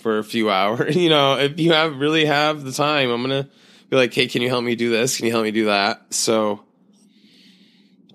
for 0.00 0.18
a 0.18 0.24
few 0.24 0.50
hours. 0.58 0.94
You 0.96 1.08
know, 1.08 1.38
if 1.38 1.58
you 1.58 1.72
have 1.72 1.96
really 1.98 2.26
have 2.26 2.62
the 2.62 2.72
time, 2.72 3.10
I'm 3.10 3.22
going 3.22 3.44
to 3.44 3.50
be 3.90 3.96
like, 3.96 4.14
"Hey, 4.14 4.28
can 4.28 4.42
you 4.42 4.48
help 4.48 4.62
me 4.64 4.76
do 4.76 4.90
this? 4.90 5.16
Can 5.16 5.26
you 5.26 5.32
help 5.32 5.44
me 5.44 5.50
do 5.50 5.64
that?" 5.66 6.02
So 6.14 6.62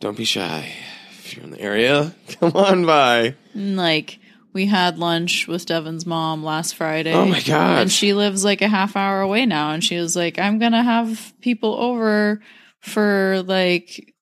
don't 0.01 0.17
be 0.17 0.25
shy. 0.25 0.73
If 1.19 1.35
you're 1.35 1.45
in 1.45 1.51
the 1.51 1.61
area, 1.61 2.13
come 2.39 2.51
on 2.53 2.85
by. 2.85 3.35
And, 3.53 3.77
Like 3.77 4.19
we 4.51 4.65
had 4.65 4.99
lunch 4.99 5.47
with 5.47 5.65
Devin's 5.65 6.05
mom 6.05 6.43
last 6.43 6.75
Friday. 6.75 7.13
Oh 7.13 7.25
my 7.25 7.39
gosh. 7.39 7.81
And 7.81 7.91
she 7.91 8.13
lives 8.13 8.43
like 8.43 8.61
a 8.61 8.67
half 8.67 8.97
hour 8.97 9.21
away 9.21 9.45
now 9.45 9.71
and 9.71 9.81
she 9.81 9.97
was 9.97 10.15
like, 10.15 10.37
I'm 10.37 10.59
gonna 10.59 10.83
have 10.83 11.33
people 11.39 11.75
over 11.75 12.41
for 12.79 13.43
like 13.45 14.13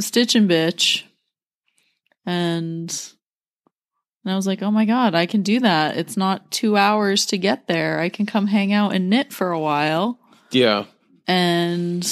Stitch 0.00 0.36
and 0.36 0.48
Bitch. 0.48 1.02
And 2.24 2.94
and 4.22 4.32
I 4.32 4.36
was 4.36 4.46
like, 4.46 4.62
oh 4.62 4.70
my 4.70 4.84
God, 4.84 5.14
I 5.14 5.24
can 5.24 5.42
do 5.42 5.60
that. 5.60 5.96
It's 5.96 6.16
not 6.16 6.50
two 6.50 6.76
hours 6.76 7.24
to 7.26 7.38
get 7.38 7.66
there. 7.66 7.98
I 8.00 8.10
can 8.10 8.26
come 8.26 8.46
hang 8.46 8.72
out 8.72 8.94
and 8.94 9.08
knit 9.08 9.32
for 9.32 9.50
a 9.50 9.58
while. 9.58 10.20
Yeah. 10.50 10.84
And 11.26 12.06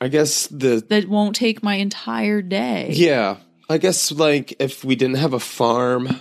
I 0.00 0.08
guess 0.08 0.46
the 0.48 0.84
that 0.88 1.08
won't 1.08 1.34
take 1.36 1.62
my 1.62 1.74
entire 1.76 2.42
day. 2.42 2.90
Yeah. 2.92 3.38
I 3.68 3.78
guess 3.78 4.12
like 4.12 4.54
if 4.60 4.84
we 4.84 4.96
didn't 4.96 5.16
have 5.16 5.34
a 5.34 5.40
farm 5.40 6.20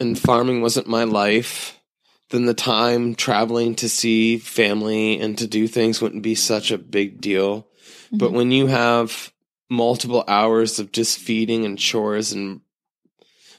and 0.00 0.18
farming 0.18 0.62
wasn't 0.62 0.86
my 0.86 1.04
life, 1.04 1.78
then 2.30 2.46
the 2.46 2.54
time 2.54 3.14
traveling 3.14 3.74
to 3.76 3.88
see 3.88 4.38
family 4.38 5.18
and 5.20 5.36
to 5.38 5.46
do 5.46 5.66
things 5.66 6.00
wouldn't 6.00 6.22
be 6.22 6.34
such 6.34 6.70
a 6.70 6.78
big 6.78 7.20
deal. 7.20 7.66
But 8.12 8.30
Mhm. 8.30 8.34
when 8.34 8.50
you 8.52 8.66
have 8.68 9.32
multiple 9.68 10.24
hours 10.28 10.78
of 10.78 10.92
just 10.92 11.18
feeding 11.18 11.64
and 11.66 11.78
chores 11.78 12.32
and 12.32 12.60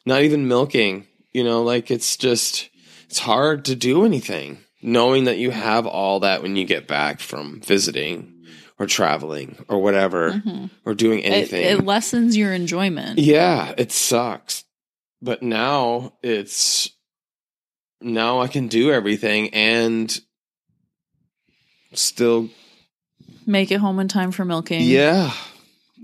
not 0.05 0.23
even 0.23 0.47
milking, 0.47 1.05
you 1.33 1.43
know, 1.43 1.61
like 1.61 1.91
it's 1.91 2.17
just 2.17 2.69
it's 3.07 3.19
hard 3.19 3.65
to 3.65 3.75
do 3.75 4.05
anything 4.05 4.59
knowing 4.81 5.25
that 5.25 5.37
you 5.37 5.51
have 5.51 5.85
all 5.85 6.21
that 6.21 6.41
when 6.41 6.55
you 6.55 6.63
get 6.65 6.87
back 6.87 7.19
from 7.19 7.59
visiting 7.61 8.33
or 8.79 8.87
traveling 8.87 9.57
or 9.67 9.81
whatever 9.81 10.31
Mhm. 10.45 10.69
or 10.85 10.93
doing 10.95 11.19
It, 11.19 11.25
anything. 11.31 11.63
it 11.65 11.85
lessens 11.85 12.35
your 12.37 12.53
enjoyment. 12.53 13.19
Yeah, 13.19 13.73
it 13.77 13.91
sucks. 13.91 14.63
But 15.21 15.43
now 15.43 16.13
it's 16.23 16.89
now 18.01 18.39
I 18.39 18.47
can 18.47 18.67
do 18.69 18.91
everything 18.91 19.49
and 19.53 20.17
still 21.93 22.49
Make 23.45 23.71
it 23.71 23.79
home 23.79 23.99
in 23.99 24.07
time 24.07 24.31
for 24.31 24.45
milking. 24.45 24.81
yeah. 24.83 25.33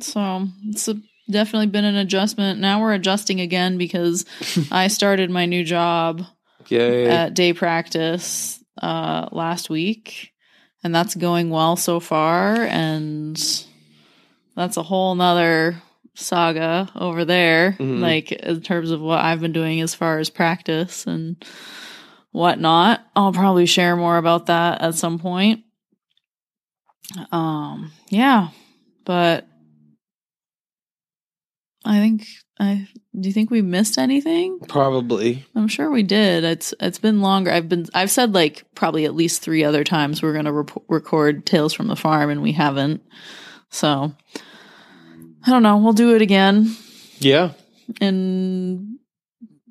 So 0.02 0.48
it's 0.68 0.88
a, 0.88 0.96
definitely 1.30 1.68
been 1.68 1.86
an 1.86 1.96
adjustment. 1.96 2.60
Now 2.60 2.82
we're 2.82 2.94
adjusting 2.94 3.40
again 3.40 3.78
because 3.78 4.26
I 4.71 4.88
started 4.88 5.30
my 5.30 5.46
new 5.46 5.63
job 5.63 6.26
Yay. 6.69 7.06
at 7.08 7.34
day 7.36 7.54
practice 7.54 8.60
uh, 8.82 9.30
last 9.32 9.69
week, 9.69 10.32
and 10.86 10.94
that's 10.94 11.15
going 11.15 11.50
well 11.50 11.75
so 11.75 12.00
far. 12.00 12.54
And 12.62 13.36
that's 14.56 14.77
a 14.77 14.83
whole 14.83 15.15
nother 15.15 15.81
saga 16.13 16.92
over 16.96 17.25
there, 17.25 17.71
Mhm. 17.79 18.02
like 18.02 18.31
in 18.31 18.62
terms 18.62 18.92
of 18.92 19.02
what 19.02 19.19
I've 19.19 19.42
been 19.42 19.52
doing 19.52 19.81
as 19.81 19.96
far 19.96 20.19
as 20.19 20.29
practice 20.29 21.08
and 21.08 21.44
whatnot. 22.31 23.02
I'll 23.15 23.33
probably 23.33 23.65
share 23.65 23.96
more 23.96 24.17
about 24.17 24.46
that 24.46 24.79
at 24.81 24.94
some 24.94 25.17
point. 25.17 25.63
Um, 27.31 27.92
yeah, 28.10 28.50
but 29.06 29.48
I 31.86 32.00
think 32.00 32.25
I 32.60 32.88
do 33.19 33.27
you 33.29 33.33
think 33.33 33.52
we 33.52 33.62
missed 33.62 33.98
anything? 33.98 34.60
Probably. 34.67 35.46
I'm 35.56 35.67
sure 35.67 35.90
we 35.92 36.04
did. 36.04 36.44
It's 36.44 36.73
it's 36.79 37.00
been 37.00 37.21
longer. 37.21 37.52
I've 37.52 37.69
been 37.69 37.86
I've 37.94 38.12
said 38.12 38.33
like 38.33 38.65
probably 38.75 39.06
at 39.06 39.15
least 39.15 39.42
3 39.44 39.63
other 39.63 39.83
times 39.83 40.21
we're 40.21 40.33
going 40.33 40.46
to 40.46 40.52
rep- 40.54 40.83
record 40.90 41.46
Tales 41.46 41.73
from 41.73 41.88
the 41.88 41.96
Farm 41.96 42.29
and 42.29 42.42
we 42.42 42.54
haven't. 42.54 43.04
So 43.69 44.13
I 45.46 45.50
don't 45.52 45.63
know, 45.63 45.77
we'll 45.77 45.94
do 45.94 46.15
it 46.15 46.21
again 46.21 46.75
Yeah. 47.19 47.52
in 48.02 49.00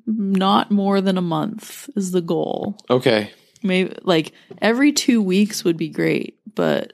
not 0.07 0.71
more 0.71 1.01
than 1.01 1.17
a 1.17 1.21
month 1.21 1.89
is 1.95 2.11
the 2.11 2.21
goal. 2.21 2.77
Okay. 2.89 3.31
Maybe 3.63 3.95
like 4.03 4.31
every 4.61 4.91
2 4.93 5.21
weeks 5.21 5.63
would 5.63 5.75
be 5.77 5.89
great, 5.89 6.37
but 6.55 6.93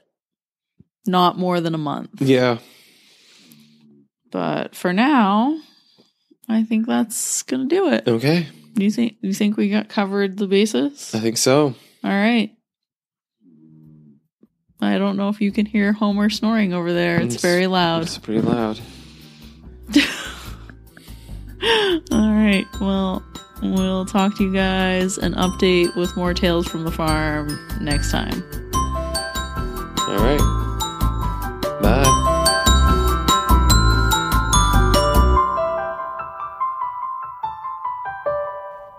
not 1.06 1.38
more 1.38 1.60
than 1.60 1.74
a 1.74 1.78
month. 1.78 2.20
Yeah. 2.22 2.58
But 4.32 4.74
for 4.74 4.92
now, 4.92 5.56
I 6.48 6.64
think 6.64 6.86
that's 6.88 7.42
gonna 7.42 7.66
do 7.66 7.88
it. 7.92 8.08
Okay. 8.08 8.48
Do 8.74 8.82
you 8.84 8.90
think 8.90 9.18
you 9.20 9.32
think 9.34 9.56
we 9.56 9.68
got 9.68 9.88
covered 9.88 10.38
the 10.38 10.46
bases? 10.48 11.14
I 11.14 11.20
think 11.20 11.36
so. 11.36 11.74
All 12.02 12.10
right. 12.10 12.50
I 14.80 14.98
don't 14.98 15.16
know 15.16 15.28
if 15.28 15.40
you 15.40 15.52
can 15.52 15.66
hear 15.66 15.92
Homer 15.92 16.28
snoring 16.28 16.72
over 16.72 16.92
there. 16.92 17.16
It's 17.16 17.36
It's- 17.36 17.42
very 17.42 17.68
loud. 17.68 18.02
It's 18.02 18.18
pretty 18.18 18.40
loud. 18.40 18.80
All 22.10 22.32
right. 22.32 22.64
Well, 22.80 23.22
we'll 23.62 24.04
talk 24.06 24.36
to 24.38 24.44
you 24.44 24.52
guys 24.52 25.18
and 25.18 25.34
update 25.36 25.94
with 25.94 26.16
more 26.16 26.34
tales 26.34 26.66
from 26.66 26.82
the 26.84 26.90
farm 26.90 27.56
next 27.80 28.10
time. 28.10 28.42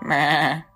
Meh. 0.04 0.73